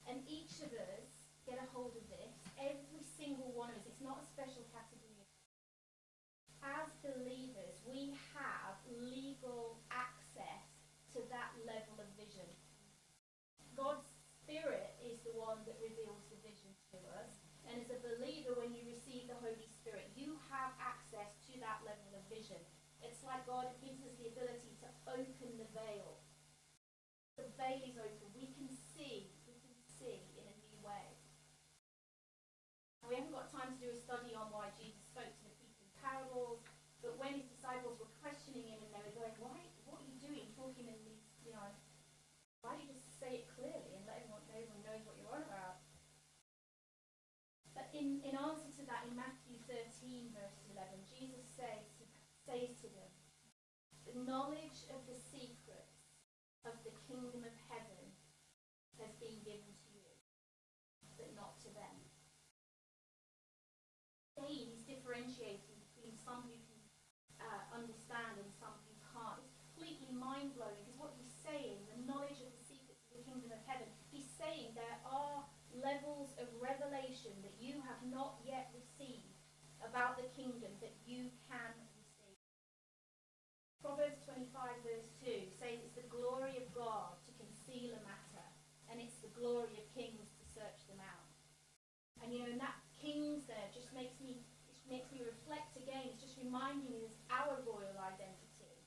And 0.03 0.27
each 0.27 0.59
of 0.59 0.75
us 0.75 1.31
get 1.47 1.63
a 1.63 1.67
hold 1.71 1.95
of 1.95 2.03
this. 2.11 2.35
Every 2.59 3.03
single 3.15 3.55
one 3.55 3.71
of 3.71 3.79
us. 3.79 3.87
It's 3.87 4.03
not 4.03 4.19
a 4.19 4.27
special 4.27 4.67
category. 4.75 5.07
As 6.59 6.91
believers, 6.99 7.79
we 7.87 8.19
have 8.35 8.75
legal 8.99 9.79
access 9.87 10.67
to 11.15 11.23
that 11.31 11.55
level 11.63 12.03
of 12.03 12.09
vision. 12.19 12.49
God's 13.77 14.03
Spirit 14.43 14.95
is 15.03 15.19
the 15.27 15.35
one 15.35 15.59
that 15.67 15.75
reveals 15.83 16.23
the 16.31 16.39
vision 16.39 16.71
to 16.91 16.99
us. 17.19 17.31
As 17.77 17.93
a 17.93 18.01
believer, 18.01 18.57
when 18.57 18.73
you 18.73 18.81
receive 18.89 19.29
the 19.29 19.37
Holy 19.37 19.69
Spirit, 19.69 20.09
you 20.17 20.33
have 20.49 20.73
access 20.81 21.37
to 21.45 21.61
that 21.61 21.85
level 21.85 22.09
of 22.17 22.25
vision. 22.25 22.57
It's 23.05 23.21
like 23.21 23.45
God 23.45 23.69
gives 23.77 24.01
us 24.01 24.17
the 24.17 24.33
ability 24.33 24.73
to 24.81 24.89
open 25.05 25.61
the 25.61 25.69
veil. 25.77 26.17
The 27.37 27.45
veil 27.53 27.77
is 27.85 28.01
open. 28.01 28.33
We 28.33 28.49
can 28.57 28.65
see. 28.73 29.29
We 29.45 29.61
can 29.61 29.77
see 29.77 30.25
in 30.41 30.49
a 30.49 30.57
new 30.57 30.73
way. 30.81 31.21
We 33.05 33.13
haven't 33.13 33.37
got 33.37 33.53
time 33.53 33.69
to 33.69 33.77
do 33.77 33.93
a 33.93 33.97
study 34.01 34.33
on 34.33 34.49
why 34.49 34.73
Jesus 34.73 35.13
spoke 35.13 35.29
to 35.29 35.45
the 35.45 35.53
people 35.61 35.85
in 35.85 35.93
parables, 36.01 36.65
but 37.05 37.13
when 37.21 37.37
his 37.37 37.45
disciples 37.45 38.01
were 38.01 38.09
questioning 38.25 38.67
the 52.57 54.17
knowledge 54.25 54.89
of 54.89 55.05
the 55.05 55.13
secrets 55.13 56.09
of 56.65 56.73
the 56.81 56.95
kingdom 57.05 57.45
of 57.45 57.53
heaven 57.69 58.09
has 58.97 59.13
been 59.21 59.37
given 59.45 59.69
to 59.77 59.93
you, 59.93 60.09
but 61.21 61.29
not 61.37 61.61
to 61.61 61.69
them. 61.77 62.01
He's 64.41 64.81
differentiating 64.89 65.77
between 65.85 66.17
some 66.17 66.49
who 66.49 66.57
can 66.57 66.81
uh, 67.37 67.61
understand 67.77 68.41
and 68.41 68.49
some 68.57 68.73
who 68.89 68.93
can't. 69.13 69.37
It's 69.45 69.61
completely 69.61 70.09
mind 70.17 70.57
blowing 70.57 70.81
because 70.81 70.97
what 70.97 71.13
he's 71.13 71.37
saying, 71.45 71.85
the 71.93 72.09
knowledge 72.09 72.41
of 72.41 72.49
the 72.57 72.65
secrets 72.65 73.05
of 73.05 73.21
the 73.21 73.25
kingdom 73.27 73.53
of 73.53 73.61
heaven, 73.69 73.85
he's 74.09 74.33
saying 74.33 74.73
there 74.73 74.97
are 75.05 75.45
levels 75.77 76.33
of 76.41 76.49
revelation 76.57 77.37
that 77.45 77.53
you 77.61 77.85
have 77.85 78.01
not 78.09 78.41
yet 78.41 78.73
received 78.73 79.37
about 79.85 80.17
the 80.17 80.25
kingdom 80.33 80.73
that 80.81 80.97
you 81.05 81.29
can 81.45 81.69
receive. 81.77 81.97
Proverbs 83.87 84.19
25, 84.25 84.51
verse 84.83 85.09
2 85.21 85.53
says 85.53 85.79
it's 85.79 85.95
the 85.95 86.09
glory 86.09 86.57
of 86.57 86.67
God 86.73 87.13
to 87.23 87.31
conceal 87.37 87.93
a 87.93 88.01
matter, 88.03 88.45
and 88.89 88.97
it's 88.97 89.21
the 89.21 89.31
glory 89.37 89.77
of 89.77 89.85
kings 89.93 90.33
to 90.33 90.43
search 90.49 90.81
them 90.89 90.99
out. 90.99 91.29
And 92.27 92.35
you 92.35 92.43
know, 92.43 92.51
and 92.51 92.59
that 92.59 92.75
kings 92.99 93.47
there 93.47 93.71
just 93.71 93.95
makes 93.95 94.19
me 94.19 94.43
makes 94.91 95.07
me 95.15 95.23
reflect 95.23 95.79
again. 95.79 96.11
It's 96.11 96.19
just 96.19 96.35
reminding 96.35 96.91
me 96.91 97.07
our 97.31 97.55
royal 97.63 97.95
identity. 98.03 98.83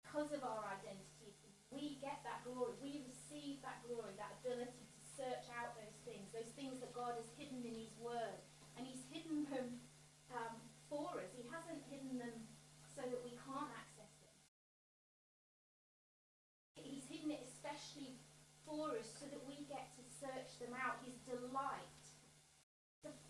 Because 0.00 0.32
of 0.32 0.40
our 0.40 0.64
identity, 0.80 1.36
we 1.68 2.00
get 2.00 2.24
that 2.24 2.40
glory. 2.48 2.72
We 2.80 3.04
receive 3.04 3.60
that 3.60 3.84
glory, 3.84 4.16
that 4.16 4.32
ability 4.40 4.80
to 4.80 5.00
search 5.04 5.44
out 5.52 5.76
those 5.76 6.00
things, 6.08 6.32
those 6.32 6.48
things 6.56 6.80
that 6.80 6.96
God 6.96 7.20
has 7.20 7.28
hidden 7.36 7.60
in 7.68 7.76
His 7.76 7.92
Word. 8.00 8.40
And 8.80 8.88
He's 8.88 9.04
hidden 9.12 9.44
them 9.52 9.84
um, 10.32 10.56
for 10.88 11.20
us. 11.20 11.28
He 11.36 11.44
hasn't 11.52 11.84
hidden 11.92 12.16
them 12.16 12.48
so 12.96 13.04
that 13.04 13.20
we 13.20 13.36
can't 13.44 13.68
access 13.76 14.08
them. 14.24 14.32
He's 16.80 17.04
hidden 17.12 17.28
it 17.28 17.44
especially 17.44 18.16
for 18.64 18.96
us 18.96 19.08
so 19.20 19.28
that 19.28 19.44
we 19.44 19.68
get 19.68 19.92
to 20.00 20.02
search 20.08 20.56
them 20.56 20.72
out. 20.72 21.04
His 21.04 21.20
delight 21.28 21.89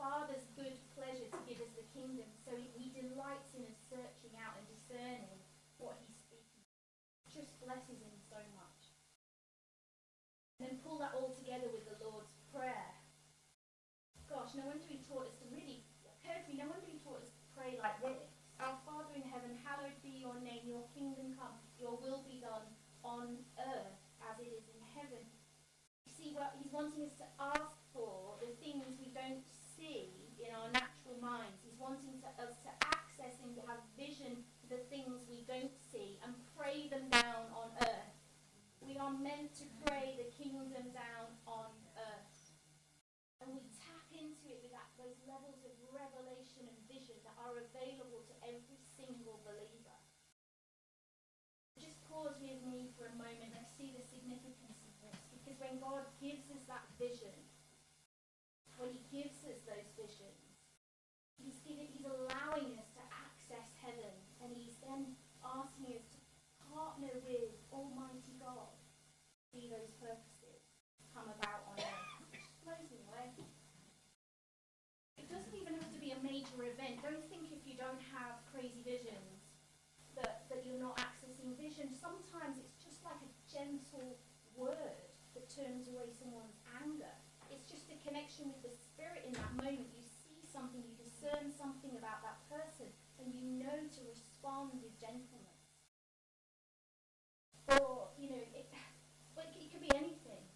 Father's 0.01 0.49
good 0.57 0.81
pleasure 0.97 1.29
to 1.29 1.41
give 1.45 1.61
us 1.61 1.77
the 1.77 1.85
kingdom, 1.93 2.25
so 2.41 2.57
he 2.57 2.89
delights 2.89 3.53
in 3.53 3.69
us 3.69 3.77
searching 3.85 4.33
out 4.41 4.57
and 4.57 4.65
discerning 4.73 5.45
what 5.77 6.01
he's 6.01 6.17
speaking. 6.17 6.65
Just 7.29 7.61
blesses 7.61 8.01
him 8.01 8.17
so 8.17 8.41
much. 8.57 8.97
And 10.57 10.73
then 10.73 10.81
pull 10.81 10.97
that 11.05 11.13
all 11.13 11.37
together 11.37 11.69
with 11.69 11.85
the 11.85 12.01
Lord's 12.01 12.33
Prayer. 12.49 12.97
Gosh, 14.25 14.57
no 14.57 14.65
wonder 14.73 14.89
he 14.89 15.05
taught 15.05 15.29
us 15.29 15.37
to 15.45 15.47
really, 15.53 15.85
to 16.25 16.49
me, 16.49 16.57
no 16.57 16.73
wonder 16.73 16.89
he 16.89 16.97
taught 17.05 17.21
us 17.21 17.37
to 17.37 17.45
pray 17.53 17.77
like 17.77 18.01
this. 18.01 18.25
Our 18.57 18.81
Father 18.89 19.13
in 19.13 19.25
heaven, 19.29 19.53
hallowed 19.61 20.01
be 20.01 20.17
your 20.17 20.41
name, 20.41 20.65
your 20.65 20.89
kingdom 20.97 21.37
come, 21.37 21.61
your 21.77 22.01
will 22.01 22.25
be 22.25 22.41
done 22.41 22.65
on 23.05 23.45
earth 23.61 24.01
as 24.25 24.41
it 24.41 24.49
is 24.49 24.65
in 24.73 24.81
heaven. 24.97 25.21
See, 26.09 26.33
what 26.33 26.57
he's 26.57 26.73
wanting 26.73 27.05
us 27.05 27.17
to 27.21 27.29
ask 27.37 27.77
for 27.93 28.41
the 28.41 28.53
things 28.65 28.97
we 28.97 29.13
don't 29.13 29.45
see 29.81 30.13
in 30.41 30.51
our 30.53 30.69
natural 30.73 31.17
minds. 31.21 31.63
He's 31.63 31.79
wanting 31.91 32.23
to, 32.23 32.31
us 32.39 32.55
to 32.63 32.71
access 32.87 33.43
and 33.43 33.51
to 33.59 33.63
have 33.67 33.83
vision 33.99 34.47
for 34.63 34.71
the 34.71 34.79
things 34.87 35.27
we 35.27 35.43
don't 35.51 35.75
see 35.91 36.23
and 36.23 36.31
pray 36.55 36.87
them 36.87 37.11
down 37.11 37.51
on 37.51 37.75
earth. 37.83 38.15
We 38.79 38.95
are 38.95 39.11
meant 39.11 39.59
to 39.59 39.67
pray 39.83 40.15
the 40.15 40.31
kingdom 40.31 40.95
down 40.95 41.35
on 41.51 41.75
earth. 41.99 42.39
And 43.43 43.51
we 43.51 43.67
tap 43.75 44.07
into 44.15 44.55
it 44.55 44.63
with 44.63 44.71
that, 44.71 44.87
those 45.03 45.19
levels 45.27 45.67
of 45.67 45.75
revelation 45.91 46.71
and 46.71 46.79
vision 46.87 47.19
that 47.27 47.35
are 47.43 47.59
available 47.59 48.23
to 48.23 48.35
every 48.47 48.79
single 48.95 49.43
believer. 49.43 49.99
Just 51.75 51.99
pause 52.07 52.39
with 52.39 52.63
me 52.71 52.95
for 52.95 53.11
a 53.11 53.19
moment 53.19 53.51
and 53.51 53.67
see 53.67 53.91
the 53.99 54.07
significance 54.07 54.79
of 54.87 54.95
this. 55.03 55.19
Because 55.35 55.59
when 55.59 55.83
God 55.83 56.07
gives 56.23 56.47
us 56.55 56.63
that 56.71 56.87
vision, 57.03 57.35
when 58.79 58.95
he 58.95 59.03
gives 59.11 59.43
us 59.43 59.59
those 59.67 59.91
visions, 59.99 60.51
he's, 61.41 61.61
giving, 61.65 61.89
he's 61.89 62.05
allowing 62.05 62.77
us 62.77 62.93
to 62.97 63.03
access 63.09 63.73
heaven, 63.81 64.13
and 64.45 64.53
he's 64.53 64.77
then 64.85 65.17
asking 65.41 65.97
us 65.97 66.05
to 66.13 66.21
partner 66.69 67.13
with 67.25 67.57
Almighty 67.73 68.35
God 68.39 68.75
see 69.51 69.71
those 69.71 69.91
purposes 69.99 70.63
come 71.15 71.27
about 71.27 71.67
on 71.71 71.79
earth. 71.79 72.07
Which 72.31 72.47
blows 72.63 72.91
away. 73.07 73.35
It 75.19 75.27
doesn't 75.27 75.55
even 75.55 75.75
have 75.79 75.91
to 75.91 76.01
be 76.03 76.15
a 76.15 76.21
major 76.23 76.63
event. 76.63 77.03
Don't 77.03 77.27
think 77.31 77.51
if 77.51 77.63
you 77.67 77.75
don't 77.75 78.03
have 78.15 78.43
crazy 78.51 78.83
visions 78.83 79.47
that, 80.15 80.47
that 80.51 80.63
you're 80.67 80.81
not 80.81 80.99
accessing 80.99 81.55
vision. 81.59 81.95
Sometimes 81.95 82.59
it's 82.59 82.79
just 82.79 83.03
like 83.03 83.19
a 83.19 83.31
gentle 83.47 84.19
word 84.55 85.11
that 85.35 85.47
turns 85.51 85.87
away 85.87 86.11
someone's 86.15 86.59
anger 86.83 87.15
it's 87.51 87.67
just 87.67 87.91
a 87.91 87.99
connection 88.07 88.47
with 88.47 88.63
the 88.63 88.71
Spirit 88.71 89.27
in 89.27 89.35
that 89.35 89.51
moment. 89.59 89.91
You 89.91 90.07
see 90.07 90.39
something, 90.47 90.81
you 90.87 90.95
discern 90.95 91.51
something 91.51 91.99
about 91.99 92.23
that 92.23 92.39
person, 92.47 92.87
and 93.19 93.35
you 93.35 93.43
know 93.59 93.91
to 93.91 94.01
respond 94.07 94.79
with 94.79 94.95
gentleness. 95.03 95.59
Or, 97.75 98.15
you 98.19 98.31
know, 98.31 98.43
it, 98.55 98.71
but 99.35 99.51
it 99.59 99.71
could 99.75 99.83
be 99.83 99.91
anything. 99.95 100.47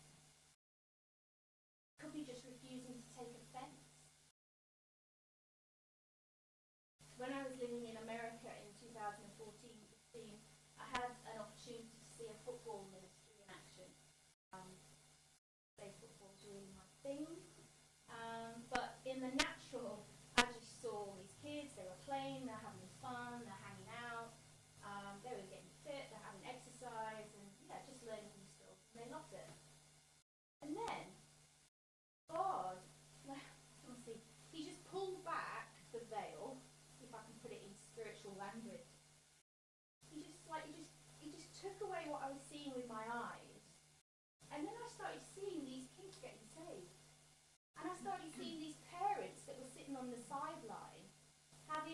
It 1.90 1.98
could 1.98 2.14
be 2.14 2.22
just 2.22 2.46
refusing 2.46 3.02
to 3.02 3.06
take 3.10 3.30
offense. 3.34 3.82
When 7.18 7.30
I 7.30 7.46
was 7.46 7.54
living 7.58 7.86
in 7.86 7.94
America 8.02 8.50
in 8.50 8.70
2014-15, 8.90 10.34
I 10.78 10.86
had 10.90 11.14
an 11.30 11.38
opportunity 11.38 12.02
to 12.18 12.34
see 12.64 12.70
a 12.70 12.72
football 12.72 12.88
ministry 12.96 13.36
in 13.36 13.48
action. 13.52 13.88
Um, 14.56 14.72
football 16.00 16.32
is 16.32 16.40
really 16.48 16.72
my 16.72 16.88
thing. 17.04 17.28
Um, 18.08 18.64
but 18.72 19.04
in 19.04 19.20
the 19.20 19.32
natural, 19.36 20.08
I 20.40 20.48
just 20.48 20.80
saw 20.80 21.12
all 21.12 21.16
these 21.20 21.36
kids, 21.44 21.76
they 21.76 21.84
were 21.84 22.00
playing, 22.08 22.48
they're 22.48 22.64
having 22.64 22.88
fun, 23.04 23.44
they're 23.44 23.64
hanging 23.68 23.92
out, 23.92 24.32
um, 24.80 25.20
they 25.20 25.36
were 25.36 25.48
getting 25.52 25.68
fit, 25.84 26.08
they're 26.08 26.24
having 26.24 26.44
exercise, 26.48 27.28
and 27.36 27.44
yeah, 27.68 27.84
just 27.84 28.00
learning 28.08 28.32
new 28.32 28.48
skills. 28.48 28.80
And 28.92 29.04
they 29.04 29.08
loved 29.12 29.32
it. 29.36 29.50
And 30.64 30.72
then, 30.72 31.04
God, 32.32 32.80
let's 33.28 34.04
see, 34.08 34.16
he 34.48 34.64
just 34.64 34.80
pulled 34.88 35.20
back 35.28 35.76
the 35.92 36.00
veil, 36.08 36.56
if 37.04 37.12
I 37.12 37.20
can 37.28 37.36
put 37.44 37.52
it 37.52 37.60
in 37.60 37.72
spiritual 37.76 38.32
language. 38.40 38.88
He 40.08 40.24
just 40.24 40.48
like, 40.48 40.64
he 40.70 40.80
just, 40.80 40.96
he 41.20 41.28
just 41.28 41.52
took 41.60 41.76
away 41.84 42.08
what 42.08 42.24
I 42.24 42.32
was 42.32 42.40
seeing 42.40 42.72
with 42.72 42.88
my 42.88 43.04
eyes. 43.10 43.60
And 44.54 44.62
then 44.62 44.76
I 44.76 44.88
started 44.88 45.20
seeing 45.34 45.66
these 45.66 45.90
getting 46.24 46.48
saved. 46.56 46.96
And 47.76 47.92
I 47.92 47.94
started 48.00 48.32
seeing 48.32 48.64
these 48.64 48.80
parents 48.88 49.44
that 49.44 49.60
were 49.60 49.68
sitting 49.68 49.92
on 49.92 50.08
the 50.08 50.16
sideline, 50.16 51.04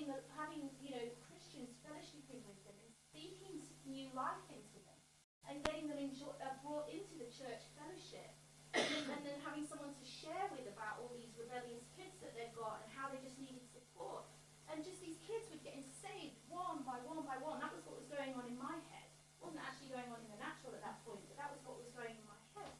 having, 0.07 0.25
having 0.37 0.63
you 0.81 0.91
know, 0.97 1.07
Christians 1.29 1.77
fellowshipping 1.85 2.41
with 2.49 2.57
them 2.65 2.77
and 2.81 2.91
speaking 3.11 3.61
new 3.85 4.09
life 4.17 4.41
into 4.49 4.81
them, 4.87 5.01
and 5.45 5.61
getting 5.67 5.91
them 5.91 5.99
enjoy, 5.99 6.33
uh, 6.41 6.57
brought 6.65 6.89
into 6.89 7.19
the 7.21 7.29
church 7.29 7.69
fellowship, 7.77 8.33
and 8.73 8.87
then, 8.95 9.19
and 9.19 9.23
then 9.27 9.37
having 9.45 9.67
someone 9.67 9.93
to 9.93 10.07
share 10.07 10.47
with 10.55 10.65
about 10.71 11.03
all 11.03 11.11
these 11.13 11.35
rebellious 11.37 11.85
kids 11.99 12.17
that 12.23 12.33
they've 12.39 12.55
got 12.55 12.87
and 12.87 12.89
how 12.95 13.11
they 13.11 13.19
just 13.21 13.37
needed 13.37 13.67
support. 13.69 14.25
And 14.71 14.87
just 14.87 15.03
these 15.03 15.19
kids 15.27 15.51
were 15.51 15.59
getting 15.67 15.83
saved 15.99 16.39
one 16.47 16.87
by 16.87 17.03
one 17.03 17.27
by 17.27 17.43
one. 17.43 17.59
That 17.59 17.75
was 17.75 17.83
what 17.83 17.99
was 17.99 18.07
going 18.07 18.39
on 18.39 18.47
in 18.47 18.55
my 18.55 18.79
head. 18.95 19.11
It 19.11 19.43
wasn't 19.43 19.67
actually 19.67 19.91
going 19.91 20.07
on 20.15 20.23
in 20.23 20.31
the 20.31 20.39
natural 20.39 20.71
at 20.79 20.83
that 20.87 21.03
point, 21.03 21.27
but 21.27 21.35
that 21.43 21.51
was 21.51 21.59
what 21.67 21.83
was 21.83 21.91
going 21.91 22.15
on 22.15 22.23
in 22.23 22.29
my 22.31 22.39
head. 22.55 22.75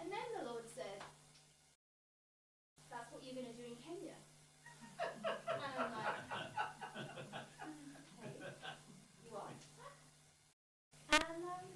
And 0.00 0.08
then 0.08 0.26
the 0.32 0.48
Lord 0.48 0.64
said, 0.72 1.04
That's 2.88 3.12
what 3.12 3.20
you're 3.20 3.36
going 3.36 3.52
to 3.52 3.58
do 3.58 3.68
in 3.68 3.76
Kenya. 3.76 4.16
and 4.96 5.72
I'm 5.76 5.92
like, 5.92 6.16
Okay, 8.16 8.32
you 9.20 9.36
are. 9.36 9.52
And 11.12 11.44
um, 11.44 11.68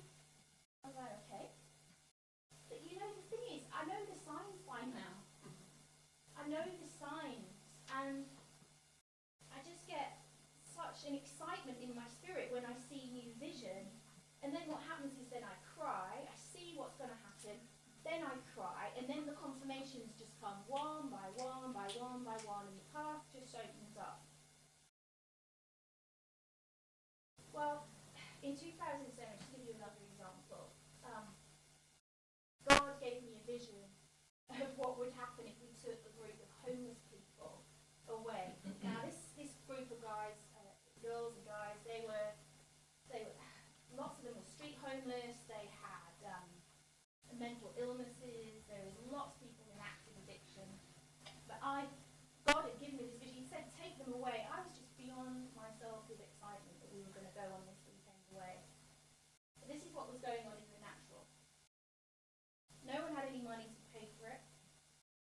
I 0.80 0.88
was 0.88 0.96
like, 0.96 1.14
Okay. 1.28 1.52
But 2.68 2.80
you 2.80 2.96
know, 2.96 3.10
the 3.12 3.26
thing 3.28 3.60
is, 3.60 3.62
I 3.74 3.84
know 3.84 4.00
the 4.08 4.16
signs 4.16 4.60
by 4.64 4.88
now. 4.88 5.20
I 6.38 6.48
know 6.48 6.64
the 6.64 6.88
signs. 6.88 7.60
And 7.92 8.24
I 9.50 9.58
just 9.66 9.84
get 9.86 10.22
such 11.00 11.08
an 11.08 11.16
excitement 11.16 11.80
in 11.80 11.96
my 11.96 12.04
spirit 12.12 12.52
when 12.52 12.68
I 12.68 12.76
see 12.76 13.08
new 13.08 13.32
vision. 13.40 13.88
And 14.44 14.52
then 14.52 14.68
what 14.68 14.84
happens 14.84 15.16
is 15.16 15.32
then 15.32 15.44
I 15.44 15.56
cry, 15.64 16.28
I 16.28 16.36
see 16.36 16.76
what's 16.76 16.96
going 17.00 17.08
to 17.08 17.22
happen, 17.24 17.56
then 18.04 18.20
I 18.20 18.36
cry, 18.52 18.92
and 18.96 19.08
then 19.08 19.24
the 19.24 19.36
confirmations 19.36 20.12
just 20.16 20.36
come 20.44 20.60
one 20.68 21.08
by 21.08 21.28
one 21.40 21.72
by 21.72 21.88
one 21.96 22.24
by 22.24 22.36
one, 22.44 22.68
and 22.68 22.76
the 22.76 22.88
path 22.92 23.24
just 23.32 23.52
opens 23.56 23.96
up. 23.96 24.24
Well, 27.52 27.88
in 28.44 28.56
2007, 28.56 29.08
to 29.16 29.46
give 29.52 29.64
you 29.64 29.76
another 29.80 30.04
example, 30.04 30.72
um, 31.04 31.32
God 32.68 32.96
gave 33.00 33.24
me 33.24 33.40
a 33.40 33.44
vision 33.44 33.88
of 34.52 34.68
what 34.76 35.00
would 35.00 35.12
happen 35.16 35.48
if 35.48 35.56
we 35.64 35.72
took 35.80 36.00
a 36.04 36.12
group 36.16 36.36
of 36.40 36.48
homeless 36.64 37.00
people 37.08 37.64
away. 38.08 38.56
Now, 38.84 39.04
this, 39.04 39.32
this 39.36 39.52
group 39.68 39.92
of 39.92 40.00
guys, 40.00 40.36
uh, 40.56 40.60
girls 41.02 41.32
and 41.36 41.46
guys, 41.48 41.80
they 41.84 42.04
were 42.04 42.36
away, 54.14 54.46
I 54.50 54.62
was 54.62 54.74
just 54.74 54.92
beyond 54.98 55.50
myself 55.54 56.06
with 56.10 56.20
excitement 56.22 56.76
that 56.82 56.90
we 56.90 57.02
were 57.02 57.14
going 57.14 57.26
to 57.26 57.36
go 57.36 57.46
on 57.50 57.62
this 57.66 57.80
weekend 57.86 58.20
away. 58.34 58.62
But 59.62 59.70
this 59.70 59.82
is 59.86 59.90
what 59.94 60.10
was 60.10 60.18
going 60.18 60.44
on 60.46 60.56
in 60.58 60.68
the 60.70 60.80
natural. 60.82 61.26
No 62.86 62.96
one 63.06 63.12
had 63.14 63.28
any 63.28 63.44
money 63.44 63.68
to 63.70 63.82
pay 63.92 64.10
for 64.18 64.26
it. 64.26 64.42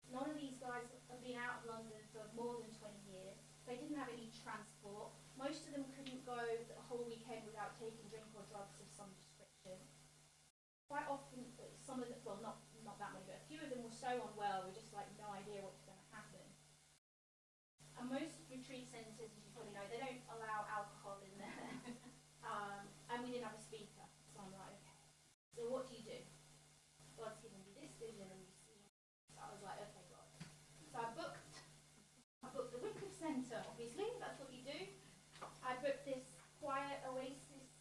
None 0.09 0.29
of 0.29 0.37
these 0.37 0.61
guys 0.61 0.85
had 1.09 1.21
been 1.25 1.41
out 1.41 1.63
of 1.63 1.69
London 1.69 2.01
for 2.13 2.25
more 2.37 2.61
than 2.61 2.73
20 2.77 2.93
years. 3.09 3.41
They 3.65 3.79
didn't 3.81 3.97
have 3.97 4.13
any 4.13 4.29
transport. 4.45 5.15
Most 5.39 5.65
of 5.69 5.73
them 5.73 5.89
couldn't 5.97 6.25
go 6.29 6.37
the 6.37 6.85
whole 6.89 7.09
weekend 7.09 7.49
without 7.49 7.79
taking 7.79 8.05
drink 8.13 8.29
or 8.37 8.45
drugs 8.53 8.77
of 8.83 8.89
some 8.93 9.09
description. 9.17 9.81
Quite 10.93 11.09
often, 11.09 11.49
some 11.81 12.05
of 12.05 12.13
them, 12.13 12.21
well, 12.21 12.37
not, 12.45 12.61
not 12.85 13.01
that 13.01 13.17
many, 13.17 13.25
but 13.25 13.41
a 13.41 13.45
few 13.49 13.57
of 13.65 13.73
them 13.73 13.81
were 13.81 13.97
so 13.97 14.13
unwell, 14.13 14.69
we 14.69 14.77
just 14.77 14.93
like 14.93 15.09
no 15.17 15.33
idea 15.33 15.65
what's 15.65 15.81
going 15.89 15.97
to 15.97 16.11
happen. 16.13 16.45
And 17.97 18.13
most 18.13 18.45
retreat 18.53 18.93
centres, 18.93 19.17
as 19.17 19.33
you 19.41 19.49
probably 19.57 19.73
know, 19.73 19.89
they 19.89 20.05
don't 20.05 20.21
allow 20.37 20.69
alcohol 20.69 21.25
in 21.25 21.33
there. 21.41 21.97
um, 22.45 22.85
and 23.09 23.25
we 23.25 23.33
didn't 23.33 23.49
have 23.49 23.57
a 23.57 23.65
speaker. 23.65 24.05
So 24.33 24.45
I'm 24.45 24.53
like, 24.53 24.69
okay. 24.85 25.01
So 25.57 25.65
what 25.73 25.89
do 25.89 25.97
you 25.97 26.05
do? 26.05 26.21
God's 27.17 27.41
given 27.41 27.61
you 27.65 27.73
this 27.73 27.97
vision 27.97 28.29
and 28.29 28.41
you 28.45 28.53
see. 28.53 28.85
So 29.33 29.41
I 29.41 29.49
was 29.49 29.65
like, 29.65 29.81
okay, 29.81 30.05
God. 30.13 30.29
So 30.93 30.97
I 31.01 31.09
booked, 31.17 31.57
I 32.45 32.53
booked 32.53 32.73
the 32.77 32.85
Wycliffe 32.85 33.17
Centre, 33.17 33.65
obviously, 33.65 34.13
that's 34.21 34.37
what 34.37 34.53
you 34.53 34.61
do. 34.61 34.81
I 35.65 35.81
booked 35.81 36.05
this 36.05 36.29
quiet 36.61 37.01
oasis 37.09 37.73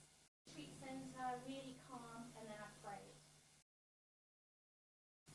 retreat 0.52 0.76
centre, 0.84 1.40
really 1.48 1.80
calm, 1.88 2.28
and 2.36 2.44
then 2.44 2.60
I 2.60 2.70
prayed. 2.84 3.18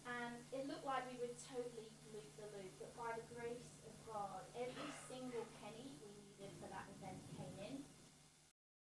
And 0.05 0.39
it 0.53 0.69
looked 0.69 0.87
like 0.87 1.09
we 1.11 1.19
would 1.19 1.35
totally 1.41 1.91
loop 2.13 2.29
the 2.39 2.47
loop, 2.53 2.73
but 2.79 2.95
by 2.95 3.17
the 3.17 3.27
grace 3.33 3.75
of 3.89 3.97
God, 4.07 4.45
every 4.55 4.93
single 5.11 5.49
penny 5.59 5.99
we 5.99 6.13
needed 6.15 6.55
for 6.63 6.71
that 6.71 6.87
event 7.01 7.19
came 7.35 7.59
in. 7.59 7.77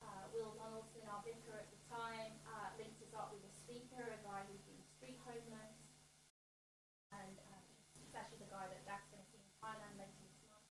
Uh, 0.05 0.29
Will 0.35 0.53
Donaldson, 0.59 1.09
our 1.09 1.25
vicar 1.25 1.57
at 1.57 1.71
the 1.73 1.81
time, 1.89 2.37
uh, 2.45 2.75
linked 2.77 3.01
us 3.01 3.17
up 3.17 3.33
with 3.33 3.41
a 3.47 3.53
speaker, 3.55 4.03
a 4.03 4.21
guy 4.27 4.45
who'd 4.45 4.67
been 4.69 4.83
street 4.85 5.17
homeless, 5.25 5.79
and 7.17 7.39
uh, 7.49 7.63
he's 7.97 8.13
actually 8.13 8.45
the 8.45 8.53
guy 8.53 8.69
that 8.69 8.85
Dax 8.85 9.09
going 9.09 9.25
to 9.25 9.29
see 9.33 9.41
in 9.41 9.49
Thailand 9.57 9.95
later 9.97 10.21
this 10.21 10.37
month. 10.45 10.69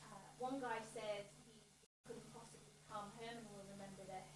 Uh, 0.00 0.26
one 0.40 0.62
guy 0.64 0.80
said 0.80 1.28
he 1.44 1.60
couldn't 2.08 2.24
possibly 2.32 2.70
come. 2.90 3.14
Herman 3.22 3.46
will 3.54 3.66
remember 3.70 4.02
this. 4.02 4.26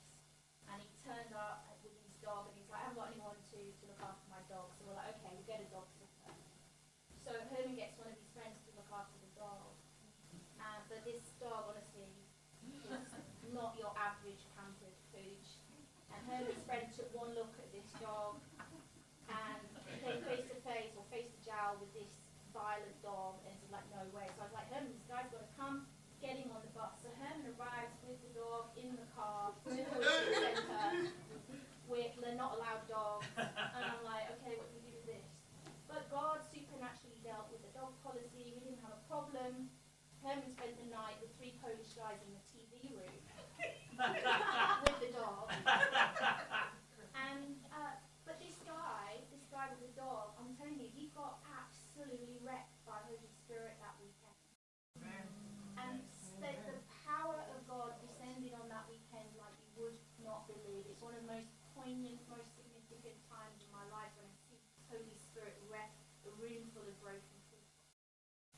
And 0.71 0.79
he 0.79 0.89
turned 1.03 1.35
up 1.35 1.67
with 1.83 1.93
his 2.07 2.15
dog 2.23 2.49
and 2.49 2.55
he's 2.57 2.71
like, 2.71 2.87
I 2.87 2.89
haven't 2.89 3.03
got 3.03 3.11
anyone 3.11 3.37
to, 3.37 3.59
to 3.59 3.83
look 3.91 4.01
after 4.01 4.27
my 4.31 4.41
dog. 4.47 4.73
So 4.79 4.87
we're 4.87 4.97
like, 4.97 5.19
okay, 5.19 5.35
we'll 5.35 5.49
get 5.51 5.61
a 5.61 5.69
dog 5.69 5.91
sitter. 5.99 6.33
So 7.25 7.33
Herman 7.51 7.73
gets 7.73 7.97
one 7.97 8.13
of 8.13 8.17
his 8.21 8.29
friends 8.37 8.61
to 8.69 8.71
look 8.77 8.89
after 8.93 9.17
the 9.17 9.33
dog. 9.41 9.73
Uh, 10.61 10.81
but 10.93 11.01
this 11.09 11.25
dog, 11.41 11.73
honestly, 11.73 12.05
is 12.05 13.01
not 13.57 13.81
your 13.81 13.97
average 13.97 14.45
pampered 14.53 14.93
pooch. 15.09 15.57
And 16.13 16.21
Herman's 16.29 16.61
friend 16.69 16.85
took 16.93 17.09
one 17.17 17.33
look 17.33 17.57
at 17.57 17.73
this 17.73 17.89
dog 17.97 18.45
and 19.29 19.65
came 20.05 20.21
face 20.29 20.45
to 20.53 20.57
face 20.69 20.93
or 21.01 21.05
face 21.09 21.33
to 21.33 21.39
jowl 21.41 21.81
with 21.81 21.89
this 21.97 22.13
violent 22.53 22.95
dog 23.01 23.41
and 23.49 23.57
said 23.57 23.73
like, 23.73 23.89
no 23.89 24.05
way. 24.13 24.29
So 24.37 24.45
I 24.45 24.53
was 24.53 24.57
like, 24.61 24.69
Herman, 24.69 24.93
this 24.93 25.09
guy's 25.09 25.33
got 25.33 25.49
to 25.49 25.53
come 25.57 25.89
get 26.21 26.37
him 26.41 26.53
on 26.53 26.61
the 26.61 26.73
bus. 26.77 26.93
So 27.01 27.09
Herman 27.21 27.57
arrives 27.57 27.97
with 28.05 28.21
the 28.21 28.33
dog 28.37 28.73
in 28.77 28.97
the 29.01 29.09
car 29.17 29.53
to 29.65 29.73
the 29.73 29.85
centre. 29.85 31.09
We're, 31.89 32.13
they're 32.17 32.37
not 32.37 32.57
allowed 32.57 32.85
dogs. 32.89 33.29
And 33.37 33.85
I'm 33.85 34.05
like, 34.05 34.29
okay, 34.41 34.57
what 34.57 34.69
do 34.73 34.77
we 34.81 34.89
do 34.89 34.93
with 35.05 35.09
this? 35.09 35.29
But 35.85 36.09
God 36.09 36.41
supernaturally 36.49 37.21
dealt 37.21 37.53
with 37.53 37.61
the 37.61 37.73
dog 37.77 37.93
policy. 38.01 38.57
We 38.57 38.61
didn't 38.65 38.81
have 38.81 38.97
a 38.97 39.04
problem. 39.15 39.71
Herman 40.27 40.51
spent 40.51 40.75
the 40.75 40.91
night 40.91 41.15
with 41.23 41.31
three 41.39 41.55
Polish 41.63 41.95
guys 41.95 42.19
in 42.27 42.35
the 42.35 42.43
TV 42.51 42.91
room 42.91 43.19
with 44.83 44.99
the 44.99 45.11
dog. 45.15 45.55
And 47.15 47.63
uh, 47.71 47.95
but 48.27 48.43
this 48.43 48.59
guy, 48.67 49.23
this 49.31 49.47
guy 49.55 49.71
with 49.71 49.87
the 49.87 49.95
dog, 49.95 50.35
I'm 50.35 50.59
telling 50.59 50.83
you, 50.83 50.91
he 50.91 51.15
got 51.15 51.39
absolutely 51.47 52.43
wrecked 52.43 52.83
by 52.83 52.99
Holy 53.07 53.31
Spirit 53.31 53.79
that 53.79 53.95
weekend. 54.03 54.35
And 55.79 56.03
the, 56.43 56.51
the 56.75 56.79
power 57.07 57.39
of 57.55 57.63
God 57.71 57.95
descended 58.03 58.51
on 58.59 58.67
that 58.67 58.91
weekend 58.91 59.31
like 59.39 59.55
you 59.63 59.71
would 59.79 59.99
not 60.27 60.51
believe. 60.51 60.91
It's 60.91 60.99
one 60.99 61.15
of 61.15 61.23
the 61.23 61.31
most 61.31 61.55
poignant, 61.79 62.19
most 62.27 62.51
significant 62.59 63.15
times 63.31 63.63
in 63.63 63.71
my 63.71 63.87
life 63.95 64.11
when 64.19 64.27
I 64.27 64.35
see 64.51 64.59
Holy 64.91 65.15
Spirit 65.15 65.55
wreck 65.71 65.95
a 66.27 66.35
room 66.35 66.67
full 66.75 66.89
of 66.89 66.99
broken 66.99 67.23
people. 67.31 67.45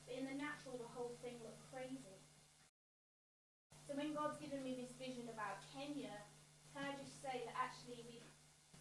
But 0.07 0.15
in 0.15 0.25
the 0.31 0.39
natural, 0.39 0.79
the 0.79 0.87
whole 0.95 1.16
looked 1.43 1.67
crazy. 1.73 2.21
So 3.87 3.95
when 3.95 4.15
God's 4.15 4.39
given 4.39 4.63
me 4.63 4.79
this 4.79 4.95
vision 4.99 5.31
about 5.31 5.63
Kenya, 5.75 6.15
can 6.75 6.87
I 6.87 6.93
just 6.99 7.23
say 7.23 7.47
that 7.47 7.55
actually 7.55 8.03
we 8.07 8.23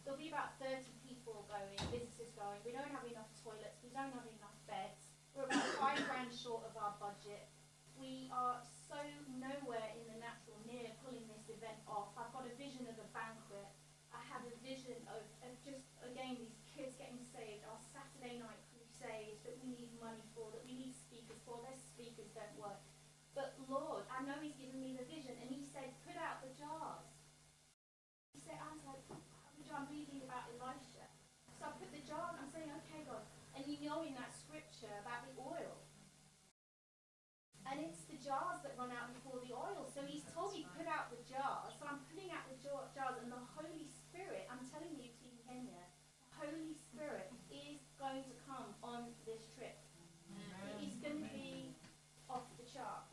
there'll 0.05 0.21
be 0.21 0.29
about 0.29 0.53
30 0.61 0.85
people 1.01 1.49
going, 1.49 1.73
visitors 1.89 2.29
going. 2.37 2.61
We 2.61 2.69
don't 2.69 2.93
have 2.93 3.03
enough 3.09 3.27
toilets. 3.41 3.81
We 3.81 3.89
don't 3.89 4.13
have 4.13 4.29
enough 4.29 4.53
beds. 4.69 5.09
We're 5.33 5.49
about 5.49 5.65
five 5.81 5.99
grand 6.05 6.29
short 6.29 6.61
of 6.69 6.77
our 6.77 6.93
budget. 7.01 7.49
We 7.97 8.29
are 8.29 8.61
so 8.61 9.01
nowhere 9.41 9.89
in 9.97 10.05
the 10.05 10.21
natural 10.21 10.61
near 10.69 10.93
pulling 11.01 11.25
this 11.25 11.49
event 11.49 11.81
off. 11.89 12.13
I've 12.13 12.29
got 12.31 12.45
a 12.45 12.53
vision 12.53 12.85
of 12.85 12.95
a 13.01 13.09
banquet. 13.17 13.65
I 14.13 14.21
have 14.29 14.45
a 14.45 14.53
vision 14.61 14.95
of, 15.09 15.25
of 15.43 15.51
just, 15.65 15.89
again, 16.05 16.37
these 16.39 16.55
kids 16.69 16.95
getting 16.95 17.19
saved, 17.33 17.65
our 17.67 17.81
Saturday 17.91 18.39
night 18.39 18.61
crusades 18.71 19.41
that 19.43 19.57
we 19.59 19.73
need 19.73 19.91
money 19.97 20.23
for, 20.37 20.53
that 20.53 20.63
we 20.63 20.77
need 20.77 20.93
speakers 20.95 21.41
for. 21.43 21.59
Their 21.65 21.75
speakers 21.81 22.29
don't 22.31 22.55
work. 22.61 22.79
But 23.33 23.57
Lord, 23.67 24.07
I 24.07 24.23
know 24.23 24.39
He's 24.39 24.55
given 24.55 24.79
me 24.79 24.95
the 24.95 25.03
vision, 25.03 25.35
and 25.41 25.51
He 25.51 25.65
said, 25.67 25.91
put 26.07 26.15
out 26.15 26.39
the 26.45 26.53
jars. 26.55 27.11
He 28.31 28.39
said, 28.39 28.55
I 28.55 28.71
was 28.71 28.83
like, 28.87 29.03
I'm 29.75 29.91
reading 29.91 30.23
about 30.23 30.47
Elisha. 30.55 31.03
So 31.59 31.67
I 31.67 31.75
put 31.75 31.91
the 31.91 31.99
jar 32.07 32.31
and 32.31 32.39
I'm 32.39 32.47
saying, 32.47 32.71
okay, 32.87 33.03
God. 33.03 33.27
And 33.59 33.67
you 33.67 33.75
know 33.83 34.07
in 34.07 34.15
that 34.15 34.31
scripture 34.31 34.91
about 35.03 35.27
the 35.27 35.35
oil. 35.35 35.83
And 37.67 37.83
it's 37.83 38.07
the 38.07 38.14
jars 38.25 38.57
that 38.65 38.73
run 38.73 38.89
out 38.89 39.13
before 39.13 39.37
the 39.45 39.53
oil. 39.53 39.85
So 39.93 40.01
he's 40.01 40.25
told 40.33 40.57
me 40.57 40.65
put 40.73 40.89
out 40.89 41.13
the 41.13 41.21
jars. 41.29 41.77
So 41.77 41.85
I'm 41.85 42.01
putting 42.09 42.33
out 42.33 42.49
the 42.49 42.57
jar- 42.57 42.89
jars 42.97 43.21
and 43.21 43.29
the 43.29 43.43
Holy 43.53 43.85
Spirit, 43.85 44.49
I'm 44.49 44.65
telling 44.73 44.97
you, 44.97 45.13
Team 45.21 45.37
Kenya, 45.45 45.85
the 46.25 46.29
Holy 46.41 46.73
Spirit 46.73 47.29
is 47.53 47.85
going 48.01 48.25
to 48.25 48.33
come 48.49 48.73
on 48.81 49.13
this 49.29 49.45
trip. 49.53 49.77
It 50.65 50.89
is 50.89 50.97
going 50.97 51.21
to 51.21 51.29
be 51.29 51.77
off 52.25 52.49
the 52.57 52.65
chart. 52.65 53.05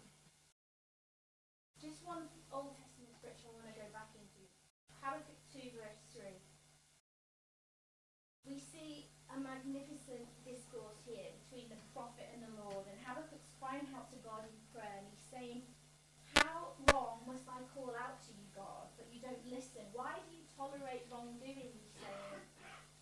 Just 1.77 2.01
one 2.09 2.25
Old 2.49 2.73
Testament 2.81 3.13
scripture 3.13 3.53
I 3.53 3.61
want 3.61 3.69
to 3.69 3.77
go 3.77 3.87
back 3.93 4.09
into. 4.17 4.49
Habakkuk 5.05 5.37
2 5.53 5.77
verse 5.77 6.01
3 6.17 6.41
we 8.43 8.59
see 8.59 9.07
a 9.31 9.39
magnificent 9.39 10.27
discourse 10.43 10.99
here 11.07 11.31
between 11.47 11.71
the 11.71 11.79
prophet 11.95 12.27
and 12.35 12.43
the 12.43 12.53
Lord, 12.59 12.85
and 12.91 12.99
Habakkuk's 13.07 13.55
crying 13.63 13.87
out 13.95 14.11
to 14.11 14.19
God 14.21 14.43
in 14.45 14.55
prayer, 14.75 14.99
and 14.99 15.07
he's 15.07 15.23
saying, 15.43 15.67
How 16.39 16.79
long 16.95 17.27
must 17.27 17.51
I 17.51 17.59
call 17.75 17.91
out 17.99 18.23
to 18.23 18.31
you, 18.31 18.47
God, 18.55 18.95
but 18.95 19.11
you 19.11 19.19
don't 19.19 19.43
listen? 19.51 19.83
Why 19.91 20.15
do 20.23 20.31
you 20.31 20.47
tolerate 20.55 21.11
wrongdoing, 21.11 21.75
he's 21.75 21.99
saying? 21.99 22.47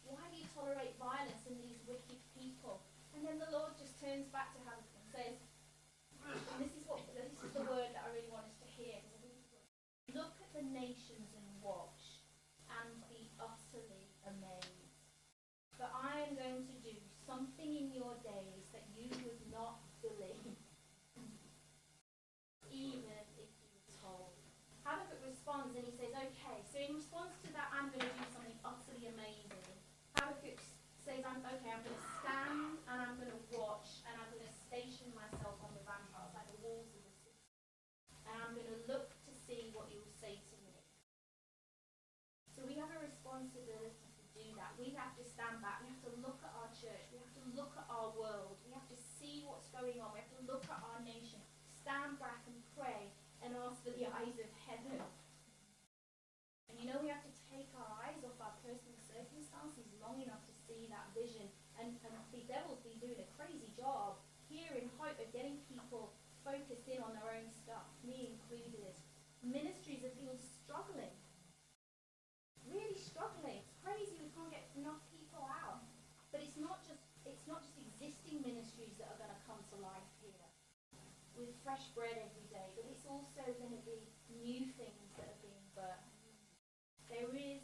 Why 0.09 0.25
do 0.33 0.41
you 0.41 0.49
tolerate 0.57 0.97
violence 0.97 1.45
in 1.45 1.61
these 1.61 1.85
wicked 1.85 2.17
people? 2.33 2.81
And 3.13 3.29
then 3.29 3.37
the 3.37 3.53
Lord 3.53 3.77
just 3.77 4.01
turns 4.01 4.25
back 4.33 4.57
to 4.57 4.61
Habakkuk 4.65 4.89
and 4.89 5.09
says, 5.13 5.37
and 6.25 6.65
this 6.65 6.73
is 6.73 6.85
what 6.89 7.05
this 7.13 7.29
is 7.45 7.53
the 7.53 7.65
word 7.69 7.93
that 7.93 8.09
I 8.09 8.11
really 8.17 8.33
want 8.33 8.49
us 8.49 8.57
to 8.65 8.69
hear. 8.73 9.05
Look 10.17 10.41
at 10.41 10.51
the 10.57 10.65
nations 10.65 11.29
church. 46.81 47.13
We 47.13 47.21
have 47.21 47.35
to 47.37 47.45
look 47.53 47.77
at 47.77 47.85
our 47.93 48.09
world. 48.17 48.57
We 48.65 48.73
have 48.73 48.89
to 48.89 48.97
see 48.97 49.45
what's 49.45 49.69
going 49.69 50.01
on. 50.01 50.17
We 50.17 50.25
have 50.25 50.33
to 50.41 50.45
look 50.49 50.65
at 50.65 50.81
our 50.81 51.05
nation, 51.05 51.45
stand 51.69 52.17
back 52.17 52.41
and 52.49 52.57
pray 52.73 53.13
and 53.45 53.53
ask 53.53 53.85
for 53.85 53.93
the 53.93 54.09
eyes 54.09 54.41
of 54.41 54.49
heaven. 54.65 55.05
And 56.73 56.75
you 56.81 56.89
know, 56.89 56.97
we 57.05 57.13
have 57.13 57.21
to 57.21 57.35
take 57.53 57.69
our 57.77 57.91
eyes 58.01 58.25
off 58.25 58.41
our 58.41 58.57
personal 58.65 58.97
circumstances 58.97 59.93
long 60.01 60.25
enough 60.25 60.41
to 60.49 60.55
see 60.65 60.89
that 60.89 61.13
vision. 61.13 61.53
And, 61.77 62.01
and 62.01 62.17
the 62.33 62.49
devil's 62.49 62.81
been 62.81 62.97
doing 62.97 63.21
a 63.21 63.29
crazy 63.37 63.69
job 63.77 64.17
here 64.49 64.73
in 64.73 64.89
hope 64.97 65.21
of 65.21 65.29
getting 65.37 65.61
people 65.69 66.17
focused 66.41 66.89
in 66.89 67.05
on 67.05 67.13
their 67.13 67.29
own 67.29 67.53
stuff, 67.53 67.85
me 68.01 68.33
included. 68.33 68.97
Ministry 69.45 69.80
fresh 81.71 81.87
bread 81.95 82.19
every 82.19 82.51
day, 82.51 82.67
but 82.75 82.83
it's 82.91 83.07
also 83.07 83.47
going 83.63 83.71
to 83.71 83.85
be 83.87 84.11
new 84.43 84.67
things 84.75 85.07
that 85.15 85.31
are 85.31 85.39
being 85.39 85.63
burnt. 85.79 86.03
There 87.07 87.31
is 87.31 87.63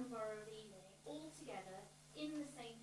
Navarro 0.00 0.40
Leaning 0.48 0.88
all 1.04 1.28
together 1.36 1.84
in 2.16 2.40
the 2.40 2.48
same 2.56 2.80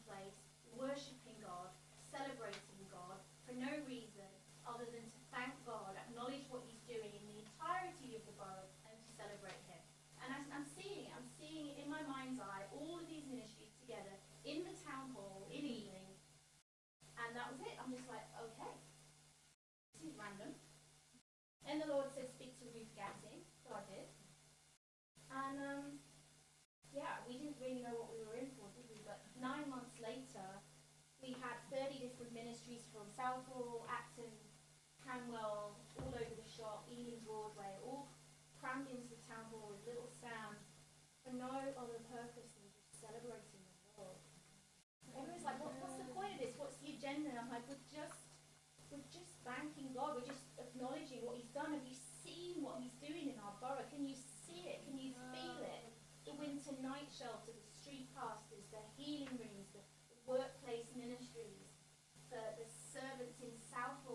we 31.27 31.35
had 31.43 31.59
30 31.67 31.99
different 31.99 32.31
ministries 32.31 32.87
from 32.87 33.03
Southall, 33.11 33.83
Acton, 33.91 34.31
Hanwell, 35.03 35.75
all 35.99 36.13
over 36.15 36.35
the 36.39 36.47
shop, 36.47 36.87
Ealing 36.87 37.19
Broadway, 37.27 37.75
all 37.83 38.15
crammed 38.55 38.87
into 38.87 39.11
the 39.11 39.19
town 39.27 39.43
hall 39.51 39.75
with 39.75 39.83
little 39.83 40.07
sound, 40.07 40.55
for 41.27 41.35
no 41.35 41.51
other 41.75 41.99
purpose 42.07 42.55
than 42.55 42.71
just 42.71 42.95
celebrating 43.03 43.59
the 43.59 43.99
Lord. 43.99 44.23
Everyone's 45.11 45.43
like, 45.43 45.59
what, 45.59 45.75
what's 45.83 45.99
the 45.99 46.07
point 46.15 46.31
of 46.31 46.39
this? 46.39 46.55
What's 46.55 46.79
the 46.79 46.95
agenda? 46.95 47.35
And 47.35 47.43
I'm 47.43 47.51
like, 47.51 47.67
we're 47.67 47.83
just, 47.91 48.31
we're 48.87 49.03
just 49.11 49.35
thanking 49.43 49.91
God. 49.91 50.15
We're 50.15 50.31
just 50.31 50.47
acknowledging 50.55 51.27
what 51.27 51.35
he's 51.35 51.51
done. 51.51 51.75
Have 51.75 51.83
you 51.83 51.99
seen 52.23 52.63
what 52.63 52.79
he's 52.79 52.95
doing 53.03 53.35
in 53.35 53.37
our 53.43 53.59
borough? 53.59 53.83
Can 53.91 54.07
you 54.07 54.15
see 54.15 54.71
it? 54.71 54.87
Can 54.87 54.95
you 54.95 55.11
feel 55.35 55.59
it? 55.59 55.91
The 56.23 56.39
winter 56.39 56.75
night 56.79 57.11
shelter, 57.11 57.51
the 57.51 57.67
street 57.67 58.07
pastors, 58.15 58.67
the 58.71 58.83
healing 58.95 59.35
room, 59.35 59.56
south 63.77 64.06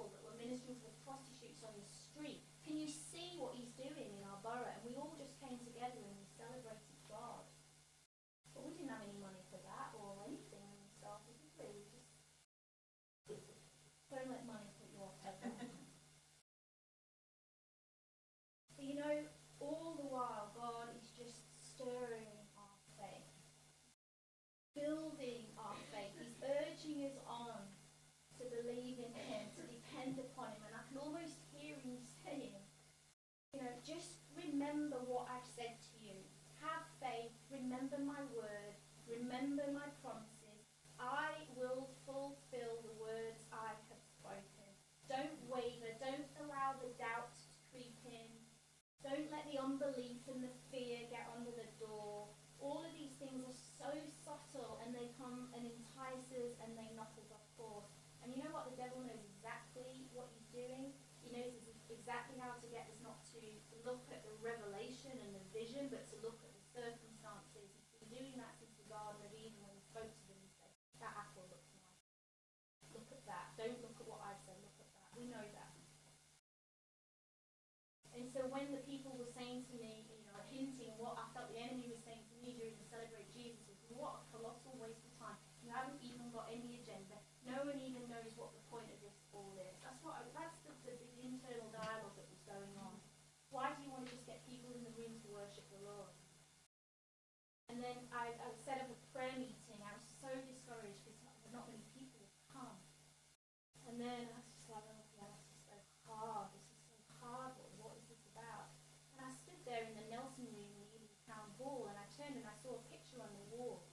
And 103.92 104.00
then 104.00 104.24
I 104.24 104.40
was 104.40 104.48
just 104.48 104.72
like, 104.72 104.88
oh 104.88 105.04
yeah, 105.20 105.28
this 105.36 105.52
is 105.52 105.60
so 105.68 105.76
hard. 106.08 106.48
This 106.56 106.64
is 106.64 106.80
so 106.88 106.96
hard. 107.20 107.52
What, 107.60 107.76
what 107.76 107.92
is 108.00 108.08
this 108.08 108.24
about? 108.32 108.72
And 109.12 109.20
I 109.20 109.28
stood 109.36 109.60
there 109.68 109.84
in 109.84 109.92
the 109.92 110.08
Nelson 110.08 110.48
room 110.48 110.72
in 110.80 110.88
Ealing 110.96 111.20
Town 111.28 111.52
Hall 111.60 111.92
and 111.92 112.00
I 112.00 112.08
turned 112.08 112.40
and 112.40 112.48
I 112.48 112.56
saw 112.56 112.80
a 112.80 112.88
picture 112.88 113.20
on 113.20 113.28
the 113.36 113.44
wall. 113.52 113.92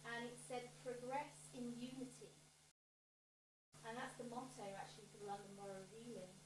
And 0.00 0.32
it 0.32 0.40
said, 0.40 0.72
progress 0.80 1.52
in 1.52 1.76
unity. 1.76 2.32
And 3.84 4.00
that's 4.00 4.16
the 4.16 4.32
motto 4.32 4.64
actually 4.80 5.12
for 5.12 5.20
the 5.20 5.28
London 5.28 5.52
Borough 5.60 5.84
of 5.84 5.92
Ealing. 5.92 6.37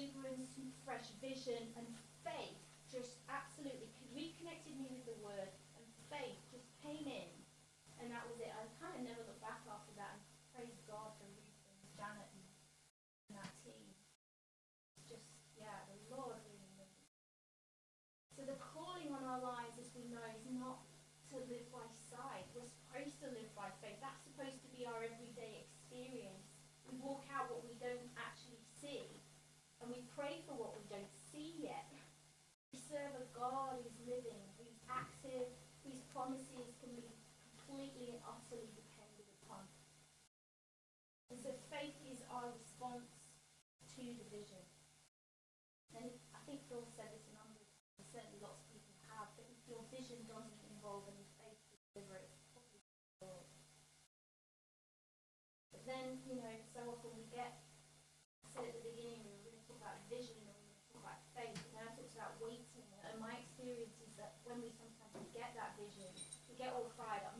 influence 0.00 0.48
fresh 0.84 1.08
vision 1.20 1.68
and 1.76 1.86
policies 36.20 36.76
can 36.84 36.92
be 36.92 37.08
completely 37.56 38.12
and 38.12 38.20
utterly 38.28 38.68
dependent 38.76 39.24
upon. 39.40 39.64
And 41.32 41.40
so 41.40 41.56
faith 41.72 41.96
is 42.04 42.20
our 42.28 42.52
response 42.52 43.08
to 43.96 44.04
the 44.04 44.26
vision. 44.28 44.60
And 45.96 46.12
I 46.36 46.40
think 46.44 46.68
Phil 46.68 46.84
said 46.92 47.08
this 47.16 47.24
a 47.32 47.34
number 47.40 47.56
of 47.56 47.64
times, 47.72 48.04
certainly 48.12 48.36
lots 48.44 48.60
of 48.60 48.68
people 48.68 48.92
have, 49.08 49.32
but 49.32 49.48
if 49.48 49.64
your 49.64 49.80
vision 49.88 50.20
doesn't 50.28 50.60
involve 50.68 51.08
any 51.08 51.24
faith 51.40 51.56
to 51.72 51.74
deliver 51.88 52.20
it, 52.20 52.28
probably 52.52 52.84
will. 53.24 53.48
But 55.72 55.88
then, 55.88 56.20
you 56.28 56.36
know, 56.36 56.52
so 56.68 56.84
often 56.84 57.16
we 57.16 57.32
get, 57.32 57.64
I 58.44 58.46
said 58.52 58.68
at 58.68 58.76
the 58.76 58.84
beginning, 58.84 59.24
we 59.24 59.32
were 59.40 59.48
going 59.48 59.56
to 59.56 59.64
talk 59.64 59.80
about 59.80 60.04
vision 60.12 60.36
and 60.44 60.52
we 60.52 60.68
were 60.68 60.68
going 60.68 60.84
to 60.84 60.90
talk 60.92 61.00
about 61.00 61.20
faith, 61.32 61.64
and 61.72 61.80
I 61.80 61.88
talked 61.96 62.12
about 62.12 62.36
waiting. 62.44 62.84
And 63.08 63.16
my 63.18 63.40
experience 63.40 63.96
is 64.04 64.12
that 64.20 64.44
when 64.44 64.60
we 64.60 64.76
come 64.76 64.89
get 66.60 66.76
all 66.76 66.92
fired 66.96 67.24
up. 67.24 67.39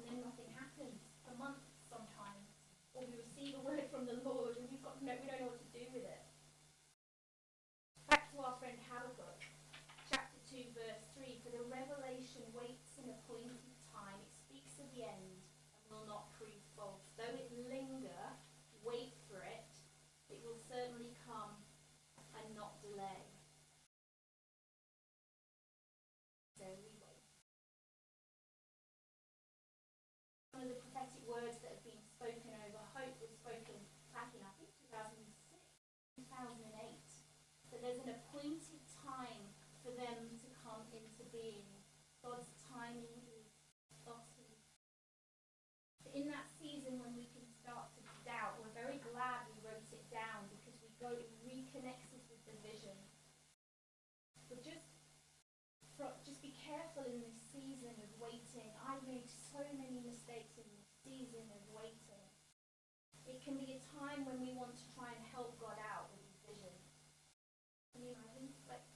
in 57.11 57.19
this 57.19 57.35
season 57.51 57.91
of 57.99 58.11
waiting. 58.23 58.71
I 58.87 59.03
made 59.03 59.27
so 59.27 59.59
many 59.75 59.99
mistakes 60.07 60.55
in 60.55 60.67
this 60.71 60.87
season 61.03 61.43
of 61.51 61.63
waiting. 61.75 62.23
It 63.27 63.43
can 63.43 63.59
be 63.59 63.75
a 63.75 63.81
time 63.99 64.23
when 64.23 64.39
we 64.39 64.55
want 64.55 64.79
to 64.79 64.87
try 64.95 65.11
and 65.11 65.23
help 65.35 65.59
God 65.59 65.75
out 65.83 66.15
with 66.15 66.23
his 66.23 66.39
vision. 66.47 66.75
Can 67.91 68.07
you 68.07 68.15
imagine? 68.15 68.55
Like, 68.71 68.87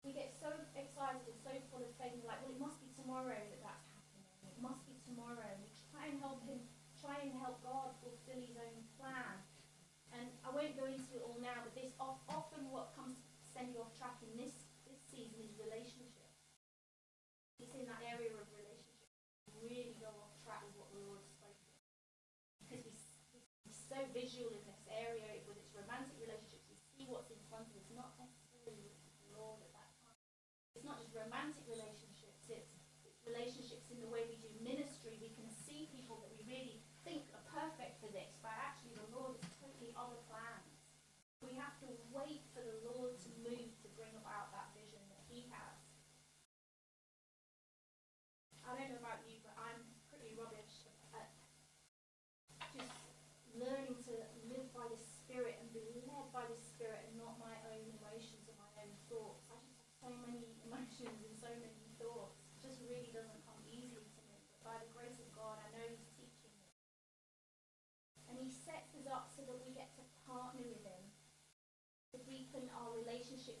we 0.00 0.16
get 0.16 0.32
so 0.40 0.48
excited 0.72 1.20
and 1.28 1.36
so 1.44 1.52
full 1.68 1.84
of 1.84 1.92
faith, 2.00 2.16
like, 2.24 2.40
well, 2.40 2.56
it 2.56 2.60
must 2.60 2.80
be 2.80 2.88
tomorrow 2.96 3.36
that 3.36 3.60
that's 3.60 3.88
happening. 3.92 4.24
It 4.48 4.56
must 4.56 4.88
be 4.88 4.96
tomorrow. 5.04 5.52
We 5.60 5.68
try 5.92 6.08
and 6.08 6.16
help 6.16 6.40
him, 6.48 6.64
try 6.96 7.20
and 7.20 7.36
help 7.36 7.60
God 7.60 7.92
fulfill 8.00 8.40
his 8.40 8.56
own 8.56 8.88
plan. 8.96 9.36
And 10.16 10.32
I 10.40 10.48
won't 10.48 10.72
go 10.80 10.88
into 10.88 11.12
it 11.12 11.20
all 11.20 11.36
now, 11.36 11.60
but 11.60 11.76
this 11.76 11.92
often 12.00 12.72
what 12.72 12.96
comes 12.96 13.20
send 13.52 13.74
you 13.74 13.82
off 13.82 13.92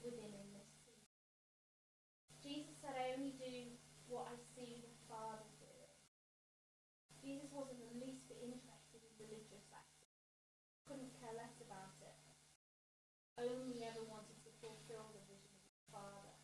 within. 0.04 0.38
Jesus 2.48 2.80
said, 2.80 2.94
I 2.94 3.12
only 3.18 3.34
do 3.34 3.76
what 4.06 4.30
I 4.30 4.36
see 4.56 4.80
the 4.80 4.94
Father 5.10 5.44
do. 5.58 5.74
Jesus 7.18 7.50
wasn't 7.50 7.82
the 7.82 7.98
least 7.98 8.24
bit 8.30 8.40
interested 8.40 9.02
in 9.02 9.12
religious 9.18 9.66
acts. 9.74 10.08
Couldn't 10.86 11.12
care 11.18 11.34
less 11.34 11.58
about 11.60 11.98
it. 12.00 12.16
Only 13.36 13.82
ever 13.84 14.00
wanted 14.06 14.38
to 14.46 14.50
fulfill 14.62 15.10
the 15.12 15.20
vision 15.26 15.50
of 15.60 15.66
the 15.66 15.86
Father. 15.90 16.34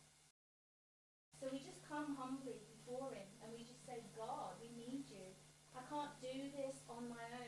So 1.39 1.47
we 1.49 1.63
just 1.63 1.81
come 1.87 2.15
humbly 2.19 2.59
before 2.69 3.15
him 3.15 3.29
and 3.41 3.49
we 3.55 3.63
just 3.63 3.85
say, 3.85 4.03
God, 4.17 4.59
we 4.59 4.69
need 4.75 5.07
you. 5.07 5.31
I 5.73 5.81
can't 5.89 6.15
do 6.19 6.51
this 6.55 6.81
on 6.91 7.07
my 7.07 7.25
own. 7.39 7.44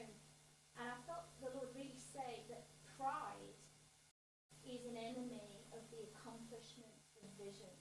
vision. 7.47 7.71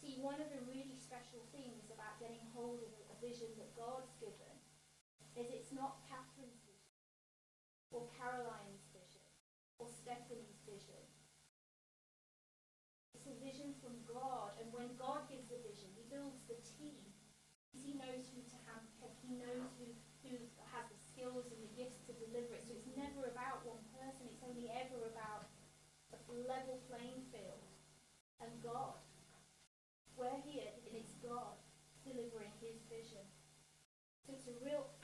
See, 0.00 0.16
one 0.24 0.40
of 0.40 0.48
the 0.48 0.64
really 0.64 0.96
special 0.96 1.44
things 1.52 1.92
about 1.92 2.16
getting 2.16 2.42
hold 2.56 2.80
of 2.80 2.92
a 3.12 3.16
vision 3.20 3.52
that 3.60 3.76
God's 3.76 4.16
given 4.16 4.56
is 5.36 5.52
it's 5.52 5.76
not 5.76 6.00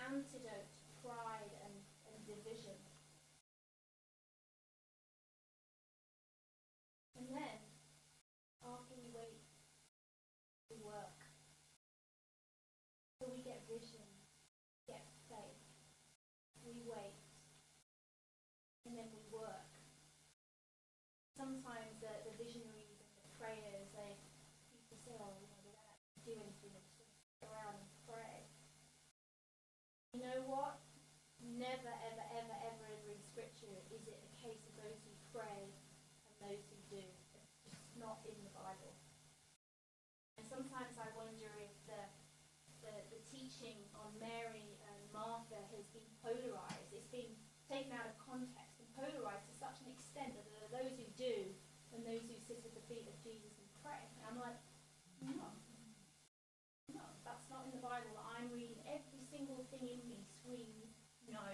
antidote 0.09 0.78
never, 31.69 31.93
ever, 32.01 32.25
ever, 32.33 32.57
ever, 32.65 32.87
ever 32.89 33.13
in 33.13 33.21
Scripture 33.21 33.77
is 33.93 34.09
it 34.09 34.17
a 34.17 34.33
case 34.41 34.65
of 34.65 34.73
those 34.81 35.05
who 35.05 35.13
pray 35.37 35.69
and 35.69 36.35
those 36.41 36.65
who 36.73 36.81
do. 36.89 37.05
It's 37.05 37.77
just 37.77 37.93
not 38.01 38.25
in 38.25 38.41
the 38.41 38.53
Bible. 38.57 38.97
And 40.41 40.49
sometimes 40.49 40.97
I 40.97 41.13
wonder 41.13 41.53
if 41.61 41.77
the, 41.85 42.01
the, 42.81 42.95
the 43.13 43.21
teaching 43.29 43.85
on 43.93 44.17
Mary 44.17 44.81
and 44.81 45.01
Martha 45.13 45.61
has 45.77 45.85
been 45.93 46.09
polarized. 46.25 46.89
It's 46.89 47.13
been 47.13 47.37
taken 47.69 47.93
out 47.93 48.09
of 48.09 48.17
context 48.17 48.81
and 48.81 48.89
polarized 48.97 49.45
to 49.53 49.55
such 49.61 49.85
an 49.85 49.93
extent 49.93 50.41
that 50.41 50.49
there 50.49 50.65
are 50.65 50.73
those 50.73 50.97
who 50.97 51.05
do 51.21 51.53
and 51.93 52.01
those 52.01 52.25
who 52.25 52.37
sit 52.49 52.65
at 52.65 52.73
the 52.73 52.85
feet 52.89 53.13
of 53.13 53.17
Jesus 53.21 53.53
and 53.61 53.69
pray. 53.85 54.01
And 54.17 54.25
I'm 54.25 54.41
like, 54.41 54.57
no. 55.21 55.53
No, 56.97 57.05
that's 57.29 57.45
not 57.53 57.69
in 57.69 57.77
the 57.77 57.85
Bible. 57.85 58.17
I'm 58.25 58.49
reading 58.49 58.81
every 58.89 59.21
single 59.29 59.69
thing 59.69 59.85
in 59.85 60.01
me 60.09 60.25
screams 60.25 60.97
no. 61.29 61.45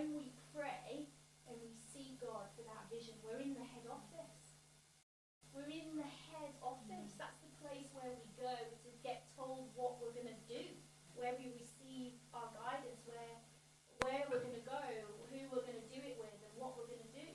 When 0.00 0.16
we 0.16 0.32
pray 0.56 1.12
and 1.44 1.60
we 1.60 1.76
see 1.76 2.16
God 2.24 2.48
for 2.56 2.64
that 2.64 2.88
vision, 2.88 3.20
we're 3.20 3.44
in 3.44 3.52
the 3.52 3.68
head 3.68 3.84
office. 3.84 4.56
We're 5.52 5.68
in 5.68 5.92
the 5.92 6.08
head 6.32 6.56
office. 6.64 7.12
That's 7.20 7.36
the 7.44 7.52
place 7.60 7.84
where 7.92 8.08
we 8.08 8.24
go 8.40 8.48
to 8.48 8.88
get 9.04 9.28
told 9.36 9.68
what 9.76 10.00
we're 10.00 10.16
going 10.16 10.32
to 10.32 10.42
do, 10.48 10.72
where 11.12 11.36
we 11.36 11.52
receive 11.52 12.16
our 12.32 12.48
guidance, 12.48 13.04
where 13.04 13.44
where 14.00 14.24
we're 14.32 14.40
going 14.40 14.56
to 14.56 14.64
go, 14.64 14.80
who 15.28 15.36
we're 15.52 15.68
going 15.68 15.84
to 15.84 15.90
do 15.92 16.00
it 16.00 16.16
with, 16.16 16.32
and 16.32 16.52
what 16.56 16.80
we're 16.80 16.88
going 16.88 17.04
to 17.04 17.16
do. 17.20 17.28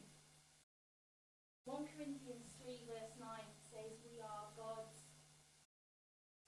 1 1.69 1.85
Corinthians 1.93 2.49
3, 2.65 2.89
verse 2.89 3.13
9 3.21 3.29
says, 3.61 3.93
We 4.09 4.17
are 4.25 4.49
God's 4.57 5.05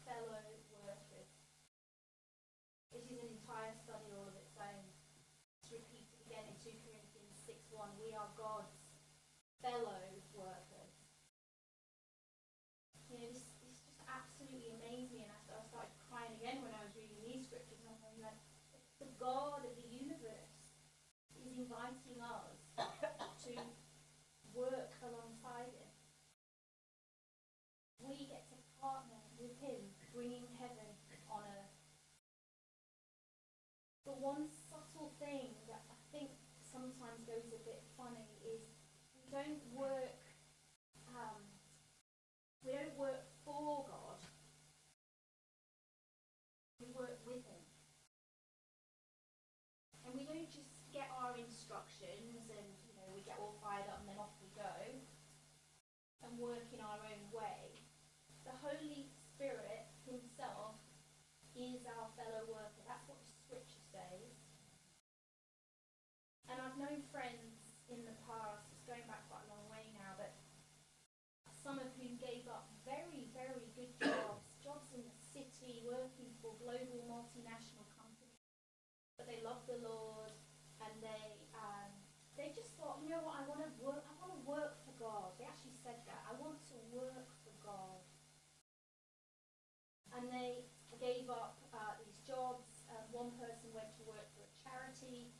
fellow 0.01 0.41
workers. 0.81 1.29
This 2.89 3.05
is 3.05 3.21
an 3.21 3.37
entire 3.37 3.77
study 3.85 4.09
all 4.17 4.25
of 4.25 4.33
its 4.33 4.57
own. 4.57 4.97
Let's 5.67 5.83
repeat 5.83 6.07
it 6.15 6.23
again 6.23 6.47
in 6.47 6.55
2 6.63 6.71
Corinthians 7.77 8.01
6 8.01 8.01
1. 8.01 8.01
We 8.01 8.09
are 8.17 8.29
God's 8.33 8.73
fellow 9.61 10.01
workers. 10.33 10.97
You 13.09 13.21
know, 13.21 13.29
this, 13.29 13.53
this 13.61 13.85
just 13.85 14.01
absolutely 14.09 14.73
amazed 14.81 15.13
me, 15.13 15.23
and 15.23 15.31
I 15.31 15.41
I 15.53 15.61
started 15.65 15.93
crying 16.09 16.33
again 16.37 16.61
when 16.65 16.73
I 16.73 16.81
was 16.85 16.93
reading 16.97 17.17
these 17.21 17.45
scriptures. 17.45 17.81
And 17.81 17.89
I 17.89 17.97
was 17.97 18.21
like, 18.21 18.37
the 19.01 19.09
God 19.21 19.65
of 19.65 19.73
the 19.77 19.89
universe 19.89 20.73
is 21.33 21.45
inviting 21.49 22.17
us 22.21 22.57
to 23.45 23.53
work 24.53 24.93
alongside 25.01 25.69
Him. 25.69 25.89
We 28.01 28.29
get 28.29 28.45
to 28.53 28.57
partner 28.77 29.21
with 29.37 29.53
Him, 29.61 29.93
bringing 30.13 30.45
heaven 30.61 30.93
on 31.29 31.41
earth. 31.45 31.77
But 34.05 34.21
one 34.21 34.45
subtle 34.69 35.13
thing 35.17 35.57
that 35.67 35.83
I 35.89 35.97
think 36.13 36.37
sometimes 36.77 37.23
goes 37.23 37.49
a 37.49 37.61
bit 37.65 37.81
funny 37.95 38.37
is 38.45 38.61
we 39.15 39.25
don't 39.31 39.63
work. 39.73 40.21
Um, 41.09 41.41
we 42.61 42.75
don't 42.75 42.95
work 42.99 43.25
for 43.41 43.87
God. 43.87 44.19
We 46.77 46.91
work 46.93 47.17
with 47.25 47.41
Him. 47.47 47.63
And 50.05 50.13
we 50.13 50.23
don't 50.23 50.51
just 50.51 50.77
get 50.93 51.11
our 51.19 51.35
instructions 51.35 52.47
and 52.47 52.67
you 52.87 52.95
know 52.95 53.07
we 53.11 53.19
get 53.27 53.35
all 53.43 53.59
fired 53.59 53.91
up 53.91 53.99
and 53.99 54.07
then 54.07 54.15
off 54.15 54.31
we 54.39 54.47
go 54.55 54.71
and 56.23 56.31
work 56.39 56.63
in 56.71 56.79
our 56.79 57.01
own 57.03 57.23
way. 57.33 57.75
The 58.47 58.55
Holy 58.63 59.11
Spirit 59.11 59.91
Himself 60.07 60.79
is 61.57 61.89
our 61.89 62.13
fellow 62.13 62.45
worker. 62.45 62.85
That's 62.85 63.09
what 63.09 63.17
the 63.17 63.33
Scripture 63.33 63.81
says. 63.89 64.29
And 66.45 66.61
I've 66.61 66.77
known 66.77 67.01
friends 67.09 67.81
in 67.89 68.05
the 68.05 68.15
past, 68.29 68.69
it's 68.71 68.85
going 68.85 69.03
back 69.09 69.25
quite 69.27 69.43
a 69.47 69.51
long 69.51 69.65
way 69.67 69.89
now, 69.97 70.15
but 70.15 70.37
some 71.67 71.81
of 71.81 71.89
whom 71.99 72.15
gave 72.21 72.47
up 72.47 72.71
very, 72.87 73.27
very 73.35 73.67
good 73.75 73.91
jobs, 73.99 74.55
jobs 74.63 74.87
in 74.95 75.03
the 75.03 75.17
city, 75.19 75.83
working 75.83 76.31
for 76.39 76.55
global 76.61 77.03
multinational 77.09 77.83
companies. 77.97 78.47
But 79.19 79.27
they 79.27 79.41
loved 79.43 79.67
the 79.67 79.81
Lord 79.83 80.31
and 80.79 80.93
they 81.01 81.41
um, 81.57 81.89
they 82.37 82.53
just 82.53 82.77
thought, 82.77 83.01
you 83.01 83.09
know 83.09 83.19
what, 83.25 83.41
I 83.41 83.43
want 83.49 83.65
to 83.65 83.71
work 83.81 84.05
I 84.05 84.13
want 84.21 84.37
to 84.37 84.43
work 84.45 84.77
for 84.85 84.93
God. 85.01 85.35
They 85.41 85.49
actually 85.49 85.75
said 85.81 86.05
that. 86.05 86.21
I 86.29 86.37
want 86.37 86.61
to 86.71 86.77
work 86.93 87.33
for 87.41 87.51
God. 87.59 87.99
And 90.15 90.29
they 90.31 90.69
gave 91.01 91.29
up 91.29 91.59
uh, 91.73 91.97
these 91.99 92.21
jobs. 92.23 92.87
Uh, 92.87 93.03
one 93.17 93.33
person 93.41 93.73
went 93.73 93.89
to 93.97 94.05
work 94.05 94.29
for 94.37 94.45
a 94.45 94.53
charity 94.61 95.33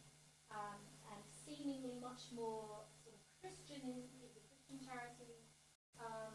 um, 0.50 0.82
and 1.14 1.22
seemingly 1.30 2.02
much 2.02 2.34
more 2.34 2.90
sort 3.06 3.14
of 3.14 3.22
Christian 3.38 3.86
in 3.86 4.10
was 4.18 4.34
a 4.34 4.44
Christian 4.50 4.82
charity, 4.82 5.46
um, 6.02 6.34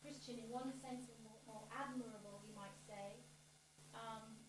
Christian 0.00 0.40
in 0.40 0.48
one 0.48 0.72
sense 0.80 1.12
and 1.12 1.20
more, 1.20 1.36
more 1.44 1.68
admirable, 1.68 2.40
you 2.48 2.56
might 2.56 2.74
say. 2.88 3.20
Um, 3.92 4.40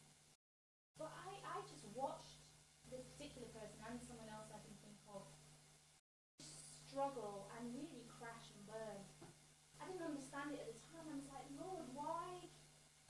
but 0.96 1.12
I, 1.12 1.36
I 1.44 1.58
just 1.68 1.84
watched 1.92 2.48
this 2.88 3.04
particular 3.12 3.52
person 3.52 3.76
and 3.84 4.00
someone 4.00 4.32
else 4.32 4.48
I 4.56 4.64
can 4.64 4.76
think 4.80 5.00
of 5.12 5.28
struggle 6.40 7.52
and 7.60 7.76
really 7.76 8.08
crash 8.08 8.56
and 8.56 8.64
burn. 8.72 9.00
I 9.80 9.88
didn't 9.90 10.08
understand 10.08 10.56
it 10.56 10.64
at 10.64 10.70
the 10.72 10.80
time. 10.96 11.12
I 11.12 11.16
was 11.20 11.28
like, 11.28 11.48
Lord, 11.60 11.88
why, 11.92 12.48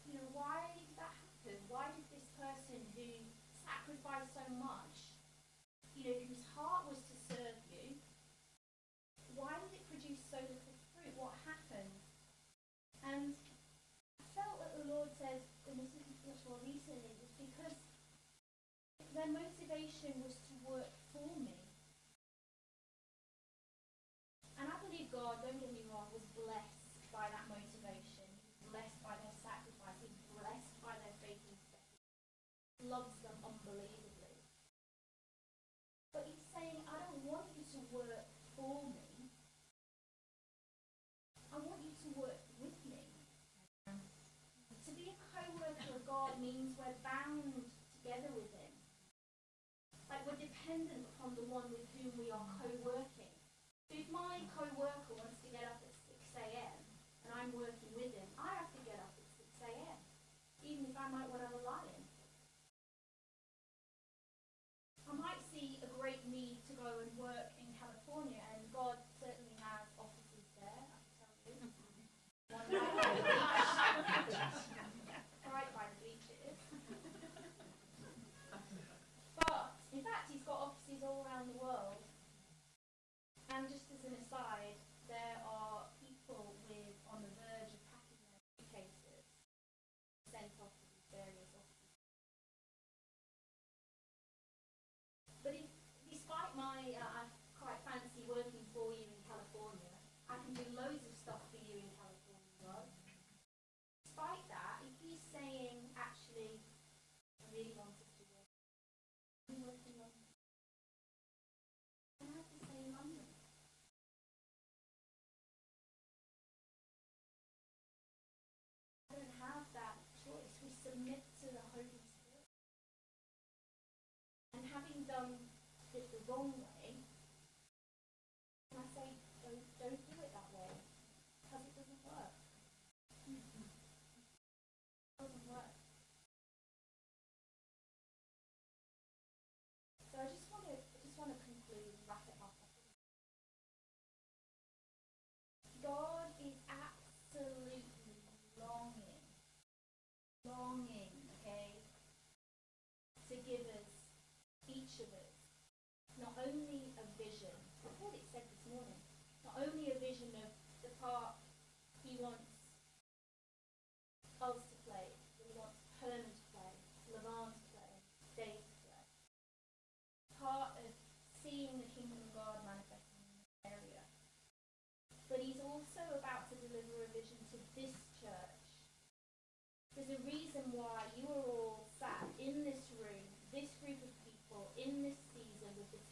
you 0.07 0.17
know, 0.17 0.25
why 0.33 0.73
did 0.73 0.89
that 0.97 1.13
happen? 1.13 1.57
Why 1.67 1.89
did 1.93 2.05
this 2.13 2.29
person 2.37 2.81
who 2.93 3.05
sacrificed 3.81 4.37
so 4.37 4.45
much, 4.61 5.17
you 5.97 6.05
know, 6.05 6.17
whose 6.29 6.45
heart 6.53 6.85
was 6.85 7.01
to 7.09 7.15
serve 7.17 7.57
you, 7.69 7.97
why 9.33 9.57
did 9.65 9.81
it 9.81 9.85
produce 9.87 10.21
so 10.29 10.37
little 10.37 10.77
fruit? 10.91 11.13
What 11.15 11.33
happened? 11.47 11.97
And 13.01 13.33
I 14.19 14.25
felt 14.37 14.61
that 14.61 14.77
the 14.77 14.85
Lord 14.85 15.09
said, 15.17 15.41
and 15.65 15.79
this 15.79 15.97
is 15.97 16.21
much 16.27 16.43
more 16.45 16.59
recently, 16.61 17.15
was 17.17 17.33
because 17.39 17.73
their 19.11 19.27
motivation 19.27 20.15
was 20.23 20.39
to 20.47 20.53
work 20.63 20.91
for 21.11 21.27
me. 21.39 21.59
And 24.55 24.69
I 24.69 24.77
believe 24.85 25.09
God, 25.09 25.41
don't 25.41 25.57
get 25.57 25.73
me 25.73 25.83
wrong, 25.89 26.07
was 26.13 26.27
blessed 26.37 26.95
by 27.09 27.27
that 27.33 27.49
motivation. 27.49 28.29
He 28.29 28.39
was 28.45 28.55
blessed 28.69 29.01
by 29.01 29.17
their 29.19 29.35
sacrifice. 29.41 29.97
He 29.99 30.07
was 30.07 30.21
blessed 30.31 30.77
by 30.85 30.93
their 31.01 31.17
faith 31.19 31.41
in 31.49 31.57
faith. 31.73 31.97
Loves 32.77 33.17
them 33.25 33.35
unbelievably. 33.41 34.37
But 36.13 36.29
he's 36.29 36.45
saying, 36.53 36.85
I 36.85 37.01
don't 37.09 37.25
want 37.25 37.49
you 37.57 37.65
to 37.73 37.79
work 37.89 38.29
for 38.53 38.85
me. 38.93 39.31
I 41.49 41.57
want 41.57 41.81
you 41.81 41.91
to 42.05 42.09
work 42.13 42.45
with 42.61 42.77
me. 42.85 43.01
To 43.89 44.91
be 44.93 45.09
a 45.09 45.17
co-worker 45.33 45.97
of 45.97 46.05
God 46.05 46.37
means 46.37 46.77
we're 46.77 47.01
bound 47.01 47.65
together 47.97 48.29
with 48.33 48.49
him. 48.53 48.60
Like 50.11 50.27
we're 50.27 50.35
dependent 50.35 51.07
upon 51.15 51.39
the 51.39 51.47
one 51.47 51.71
with 51.71 51.87
whom 51.95 52.19
we 52.19 52.27
are 52.35 52.43
co-working. 52.59 53.31
So 53.87 53.95
if 53.95 54.03
my 54.11 54.43
co-worker 54.51 55.15
wants 55.15 55.39
to 55.41 55.47
get 55.47 55.63
up 55.63 55.79
at 55.79 55.91
6 56.11 56.19
a.m. 56.35 56.83
and 57.23 57.31
I'm 57.31 57.55
working 57.55 57.80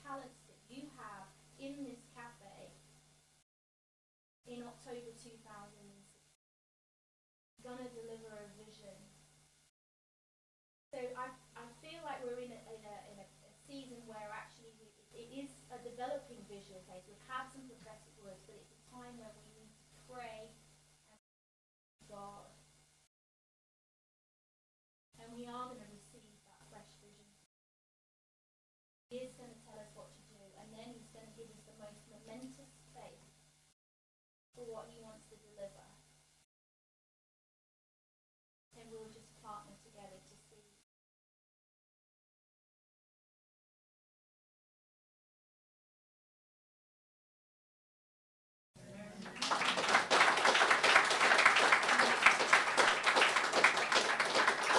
talents 0.10 0.42
that 0.50 0.58
you 0.66 0.90
have 0.98 1.30
in 1.62 1.86
this 1.86 2.02
cafe 2.18 2.74
in 4.50 4.66
October 4.66 5.14
2016. 5.14 5.46
Going 7.62 7.78
to 7.78 7.92
deliver 7.94 8.34
a 8.34 8.50
vision. 8.58 8.98
So 10.90 10.98
I, 11.14 11.30
I 11.54 11.66
feel 11.86 12.02
like 12.02 12.26
we're 12.26 12.42
in 12.42 12.50
a, 12.50 12.62
in 12.72 12.82
a, 12.82 12.98
in 13.14 13.18
a, 13.22 13.28
a 13.46 13.52
season 13.70 14.02
where 14.10 14.32
actually 14.34 14.74
we, 14.82 14.90
it 15.14 15.30
is 15.30 15.52
a 15.70 15.78
developing 15.86 16.42
vision 16.50 16.82
phase. 16.90 17.06
We've 17.06 17.30
had 17.30 17.46
some 17.54 17.70
prophetic 17.70 18.10
words, 18.18 18.42
but 18.50 18.58
it's 18.58 18.74
a 18.74 18.82
time 18.90 19.14
where 19.22 19.30
we 19.38 19.46
need 19.62 19.70
to 19.70 19.94
pray 20.10 20.50
and 21.14 21.22
God. 22.10 22.50
And 25.22 25.30
we 25.36 25.46
are 25.46 25.69